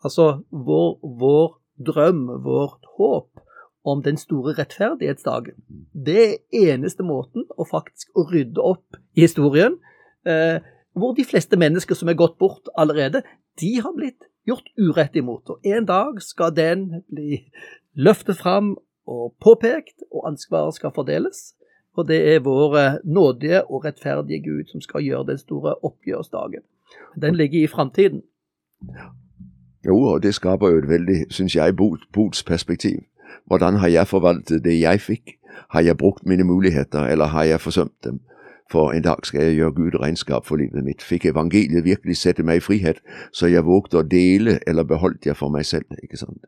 altså 0.03 0.41
vår, 0.49 0.97
vår 1.21 1.53
drøm, 1.87 2.25
vårt 2.43 2.89
håp 2.97 3.29
om 3.85 4.01
den 4.03 4.17
store 4.17 4.55
rettferdighetsdagen. 4.57 5.55
Det 5.93 6.19
er 6.25 6.73
eneste 6.73 7.05
måten 7.05 7.45
å 7.55 7.67
faktisk 7.69 8.11
rydde 8.31 8.65
opp 8.65 8.97
i 9.15 9.27
historien, 9.27 9.77
eh, 10.25 10.57
hvor 10.97 11.13
de 11.13 11.25
fleste 11.27 11.59
mennesker 11.59 11.95
som 11.95 12.09
er 12.09 12.17
gått 12.17 12.39
bort 12.41 12.69
allerede, 12.75 13.21
de 13.61 13.75
har 13.77 13.93
blitt 13.95 14.25
gjort 14.47 14.69
urett 14.77 15.15
imot. 15.15 15.49
Og 15.49 15.59
en 15.63 15.85
dag 15.85 16.21
skal 16.21 16.55
den 16.55 17.03
bli 17.11 17.43
løftet 17.93 18.37
fram 18.37 18.77
og 19.07 19.35
påpekt, 19.41 20.03
og 20.11 20.27
ansvaret 20.27 20.75
skal 20.75 20.91
fordeles. 20.95 21.53
Og 21.93 22.07
det 22.07 22.35
er 22.35 22.39
vår 22.39 22.77
eh, 22.77 22.93
nådige 23.05 23.63
og 23.71 23.85
rettferdige 23.85 24.43
Gud 24.43 24.71
som 24.71 24.81
skal 24.81 25.03
gjøre 25.03 25.27
den 25.27 25.37
store 25.37 25.75
oppgjørsdagen. 25.83 26.63
Den 27.21 27.35
ligger 27.35 27.63
i 27.63 27.67
framtiden. 27.67 28.23
Jo, 29.85 30.01
og 30.01 30.23
det 30.23 30.33
skaper 30.33 30.69
jo 30.69 30.77
et 30.77 30.89
veldig, 30.89 31.25
syns 31.29 31.55
jeg, 31.55 31.75
botsperspektiv. 32.13 32.99
Hvordan 33.45 33.75
har 33.75 33.87
jeg 33.87 34.07
forvaltet 34.07 34.63
det 34.63 34.79
jeg 34.79 35.01
fikk? 35.01 35.37
Har 35.69 35.81
jeg 35.81 35.97
brukt 35.97 36.25
mine 36.25 36.43
muligheter, 36.43 36.99
eller 36.99 37.25
har 37.25 37.43
jeg 37.43 37.61
forsømt 37.61 38.03
dem? 38.03 38.19
For 38.71 38.93
en 38.93 39.03
dag 39.03 39.25
skal 39.27 39.43
jeg 39.43 39.57
gjøre 39.57 39.75
Gud 39.77 39.99
regnskap 40.01 40.45
for 40.45 40.61
livet 40.61 40.85
mitt. 40.85 41.03
Fikk 41.03 41.25
evangeliet 41.29 41.85
virkelig 41.85 42.17
sette 42.17 42.43
meg 42.43 42.61
i 42.61 42.65
frihet, 42.65 43.01
så 43.31 43.47
jeg 43.51 43.65
vågte 43.67 44.01
å 44.01 44.07
dele, 44.07 44.59
eller 44.67 44.87
beholdt 44.87 45.25
jeg 45.25 45.37
for 45.37 45.53
meg 45.53 45.65
selv? 45.65 45.91
ikke 46.03 46.17
sant? 46.17 46.47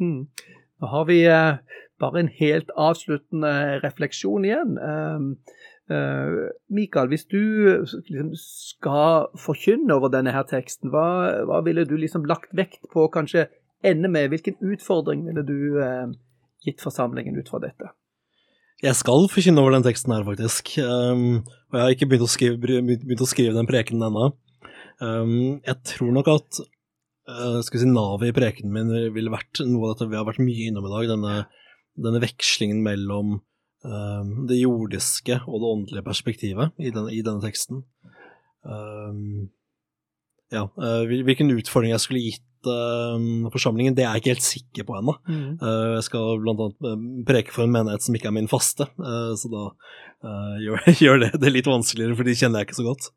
Mm. 0.00 0.26
Nå 0.82 0.90
har 0.90 1.04
vi 1.08 1.20
eh, 1.30 1.60
bare 2.02 2.20
en 2.20 2.32
helt 2.40 2.70
avsluttende 2.76 3.54
refleksjon 3.84 4.44
igjen. 4.44 4.78
Uh, 5.90 6.48
Mikael, 6.72 7.10
hvis 7.12 7.26
du 7.28 7.40
liksom, 8.08 8.30
skal 8.40 9.26
forkynne 9.36 9.92
over 9.94 10.08
denne 10.08 10.32
her 10.32 10.46
teksten, 10.48 10.88
hva, 10.88 11.44
hva, 11.44 11.60
ville 11.66 11.84
du 11.84 11.98
liksom 12.00 12.24
lagt 12.24 12.54
vekt 12.56 12.88
på 12.92 13.04
kanskje 13.12 13.50
ende 13.84 14.08
med? 14.08 14.30
Hvilken 14.32 14.56
utfordring 14.64 15.26
ville 15.28 15.44
du 15.44 15.76
uh, 15.76 16.08
gitt 16.64 16.80
forsamlingen 16.80 17.36
ut 17.36 17.52
fra 17.52 17.60
dette? 17.66 17.92
Jeg 18.82 18.98
skal 18.98 19.28
forkynne 19.30 19.62
over 19.62 19.76
den 19.76 19.84
teksten 19.86 20.12
her, 20.12 20.24
faktisk. 20.26 20.74
Um, 20.82 21.44
og 21.70 21.78
jeg 21.78 21.84
har 21.84 21.94
ikke 21.94 22.08
begynt 22.10 22.26
å 22.26 22.30
skrive, 22.30 22.58
begynt 22.58 23.22
å 23.22 23.28
skrive 23.30 23.54
den 23.56 23.68
prekenen 23.70 24.08
ennå. 24.08 24.30
Um, 25.02 25.36
jeg 25.64 25.76
tror 25.94 26.10
nok 26.14 26.30
at 26.34 26.62
uh, 27.30 27.60
skal 27.64 27.82
si, 27.82 27.90
navet 27.90 28.32
i 28.32 28.36
prekenen 28.36 28.74
min 28.74 29.12
ville 29.14 29.32
vært 29.32 29.62
noe 29.64 29.88
av 29.88 29.94
dette 29.94 30.10
vi 30.10 30.18
har 30.18 30.26
vært 30.26 30.42
mye 30.42 30.68
innom 30.68 30.88
i 30.88 30.92
dag. 30.92 31.12
Denne 31.14 31.36
denne 31.94 32.22
vekslingen 32.22 32.80
mellom 32.84 33.36
um, 33.86 34.30
det 34.48 34.58
jordiske 34.58 35.40
og 35.46 35.60
det 35.60 35.70
åndelige 35.70 36.06
perspektivet 36.06 36.74
i 36.82 36.90
denne, 36.94 37.12
i 37.14 37.22
denne 37.22 37.42
teksten. 37.44 37.84
Ja, 40.54 40.64
uh, 40.66 41.02
hvilken 41.04 41.52
utfordring 41.54 41.92
jeg 41.92 42.02
skulle 42.02 42.24
gitt 42.24 42.44
uh, 42.70 43.50
forsamlingen, 43.54 43.96
det 43.96 44.04
er 44.04 44.14
jeg 44.14 44.22
ikke 44.22 44.34
helt 44.34 44.46
sikker 44.46 44.88
på 44.88 44.96
ennå. 44.98 45.16
Mm. 45.28 45.44
Uh, 45.62 45.94
jeg 45.96 46.06
skal 46.08 46.40
blant 46.44 46.64
annet 46.64 47.26
preke 47.28 47.54
for 47.54 47.66
en 47.66 47.74
menighet 47.74 48.06
som 48.06 48.16
ikke 48.16 48.30
er 48.30 48.36
min 48.36 48.50
faste, 48.50 48.88
så 49.40 49.52
da 49.52 49.66
gjør, 50.64 50.88
gjør, 50.98 51.22
det 51.26 51.30
det 51.42 51.52
litt 51.52 51.70
vanskeligere, 51.70 52.16
for 52.18 52.28
de 52.28 52.36
kjenner 52.38 52.62
jeg 52.62 52.70
ikke 52.70 52.80
så 52.80 52.88
godt. 52.88 53.10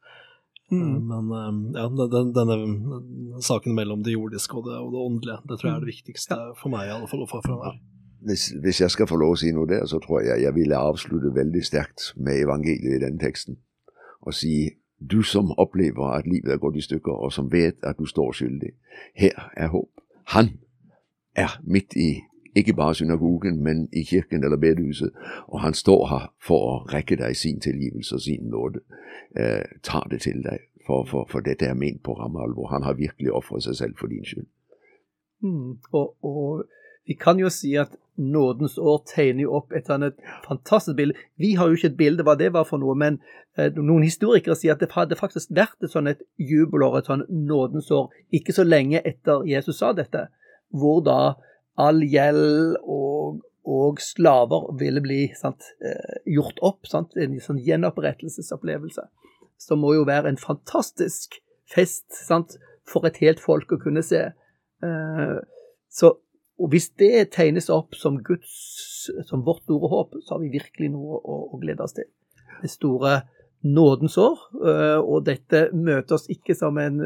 Mm. 0.67 0.95
Men 1.07 1.29
ja, 1.77 1.86
denne, 1.88 2.23
denne, 2.36 3.41
saken 3.43 3.75
mellom 3.77 4.01
det 4.03 4.17
jordiske 4.17 4.57
og 4.60 4.65
det, 4.67 4.79
og 4.81 4.89
det 4.91 5.03
åndelige, 5.05 5.43
det 5.47 5.60
tror 5.60 5.69
jeg 5.69 5.75
er 5.77 5.86
det 5.86 5.93
viktigste 5.93 6.41
for 6.60 6.73
meg 6.73 6.89
i 6.89 6.97
alle 6.97 7.07
fall 7.07 7.23
å 7.23 7.29
få 7.31 7.39
her 7.45 7.77
hvis, 8.27 8.47
hvis, 8.62 8.81
jeg 8.81 8.91
skal 8.91 9.07
få 9.07 9.17
lov 9.21 9.36
å 9.36 9.39
si 9.39 9.51
noe 9.55 9.69
der, 9.69 9.86
så 9.89 9.99
tror 10.03 10.23
jeg 10.25 10.43
jeg 10.43 10.55
ville 10.55 10.79
avslutte 10.89 11.33
veldig 11.36 11.63
sterkt 11.65 12.12
med 12.17 12.41
evangeliet 12.41 12.97
i 12.97 13.03
denne 13.03 13.21
teksten. 13.21 13.60
Og 14.25 14.36
si 14.36 14.55
du 14.99 15.21
som 15.23 15.51
opplever 15.57 16.05
at 16.17 16.27
livet 16.27 16.51
er 16.51 16.62
gått 16.62 16.75
i 16.75 16.81
stykker, 16.81 17.12
og 17.12 17.33
som 17.33 17.51
vet 17.51 17.83
at 17.83 17.97
du 17.99 18.05
står 18.05 18.31
skyldig. 18.31 18.71
Her 19.15 19.51
er 19.57 19.67
håp. 19.67 19.89
Han 20.33 20.60
er 21.36 21.62
midt 21.63 21.93
i 21.95 22.21
ikke 22.55 22.73
bare 22.73 22.95
synagogen, 22.95 23.63
men 23.63 23.89
i 23.93 24.03
kirken 24.03 24.43
eller 24.43 24.57
bedehuset, 24.57 25.12
og 25.47 25.62
han 25.62 25.73
står 25.73 26.07
her 26.07 26.33
for 26.41 26.69
å 26.69 26.77
rekke 26.93 27.15
deg 27.15 27.36
sin 27.38 27.60
tilgivelse 27.62 28.15
og 28.15 28.21
sin 28.21 28.49
nåde. 28.49 28.81
Eh, 29.38 29.77
ta 29.83 30.01
det 30.10 30.21
til 30.25 30.41
deg, 30.43 30.65
for, 30.88 31.05
for, 31.05 31.27
for 31.29 31.45
dette 31.45 31.65
er 31.65 31.77
ment 31.77 32.01
på 32.03 32.13
ramme 32.17 32.41
alvor. 32.41 32.71
Han 32.73 32.83
har 32.83 32.97
virkelig 32.97 33.31
ofret 33.31 33.63
seg 33.63 33.75
selv 33.75 33.99
for 33.99 34.07
din 34.07 34.25
skyld. 34.25 34.47
Mm, 35.45 35.77
og, 35.91 36.15
og 36.25 36.65
vi 37.05 37.13
kan 37.13 37.39
jo 37.39 37.49
si 37.53 37.75
at 37.77 37.93
nådens 38.17 38.77
år 38.77 39.03
tegner 39.10 39.45
jo 39.45 39.56
opp 39.60 39.73
et 39.75 39.89
annet 39.93 40.17
fantastisk 40.47 40.97
bilde. 40.97 41.17
Vi 41.38 41.53
har 41.56 41.69
jo 41.69 41.77
ikke 41.77 41.91
et 41.93 41.99
bilde 41.99 42.25
hva 42.25 42.38
det 42.39 42.51
var 42.56 42.67
for 42.69 42.82
noe, 42.82 42.95
men 42.97 43.19
eh, 43.58 43.69
noen 43.77 44.06
historikere 44.06 44.58
sier 44.58 44.75
at 44.75 44.84
det 44.84 44.91
hadde 44.95 45.19
faktisk 45.19 45.53
vært 45.56 45.86
et 45.86 45.93
sånn 45.93 46.10
et 46.10 46.23
jubelår, 46.41 46.99
et 46.99 47.12
sånn 47.12 47.25
nådens 47.30 47.91
år, 47.93 48.10
ikke 48.34 48.56
så 48.58 48.65
lenge 48.67 49.03
etter 49.06 49.45
Jesus 49.47 49.82
sa 49.82 49.93
dette, 49.97 50.27
hvor 50.73 51.03
da 51.06 51.38
all 51.77 52.01
gjeld 52.01 52.80
og, 52.84 53.41
og 53.69 54.01
slaver 54.01 54.71
ville 54.82 55.03
bli 55.06 55.21
sant, 55.38 55.69
eh, 55.86 56.21
gjort 56.34 56.62
opp. 56.65 56.89
Sant, 56.89 57.13
en 57.15 57.38
sånn 57.43 57.62
gjenopprettelsesopplevelse. 57.63 59.06
Som 59.62 59.84
må 59.86 59.93
jo 59.97 60.08
være 60.10 60.34
en 60.34 60.41
fantastisk 60.41 61.39
fest 61.69 62.10
sant, 62.17 62.58
for 62.88 63.06
et 63.06 63.19
helt 63.19 63.41
folk 63.43 63.73
å 63.75 63.82
kunne 63.82 64.03
se. 64.06 64.30
Eh, 64.84 65.38
så 65.91 66.13
og 66.58 66.72
hvis 66.74 66.89
det 66.98 67.30
tegnes 67.36 67.70
opp 67.74 67.96
som 67.98 68.20
Guds, 68.26 69.10
som 69.30 69.46
vårt 69.46 69.63
store 69.65 69.89
håp, 69.91 70.15
så 70.26 70.36
har 70.36 70.43
vi 70.43 70.54
virkelig 70.58 70.89
noe 70.93 71.20
å, 71.22 71.41
å 71.54 71.60
glede 71.62 71.86
oss 71.86 71.96
til. 71.98 72.10
Det 72.63 72.72
store 72.74 73.20
nådens 73.67 74.17
år, 74.22 74.39
øh, 74.62 75.00
og 75.02 75.28
dette 75.28 75.67
møter 75.74 76.17
oss 76.17 76.28
ikke 76.34 76.56
som 76.58 76.78
en, 76.82 77.02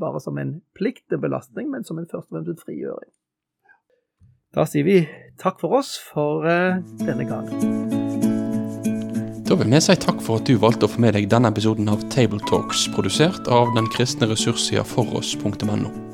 bare 0.00 0.22
som 0.24 0.38
en 0.40 0.56
plikt, 0.76 1.06
en 1.12 1.20
belastning, 1.20 1.68
men 1.72 1.84
som 1.84 2.00
en 2.00 2.08
først 2.08 2.30
og 2.30 2.38
fremst 2.38 2.64
frigjøring. 2.64 3.12
Da 4.54 4.68
sier 4.70 4.86
vi 4.86 5.00
takk 5.40 5.58
for 5.60 5.80
oss 5.80 5.96
for 6.12 6.46
øh, 6.46 6.78
denne 7.02 7.26
gangen. 7.26 7.92
Da 9.44 9.58
vil 9.60 9.68
vi 9.68 9.80
si 9.82 9.96
takk 10.00 10.22
for 10.24 10.40
at 10.40 10.48
du 10.48 10.56
valgte 10.62 10.86
å 10.86 10.92
få 10.94 11.02
med 11.04 11.18
deg 11.18 11.28
denne 11.28 11.50
episoden 11.52 11.90
av 11.92 12.06
Tabletalks, 12.14 12.86
produsert 12.94 13.50
av 13.52 13.74
den 13.76 13.90
kristne 13.92 14.30
ressurssida 14.30 14.86
foross.no. 14.88 16.13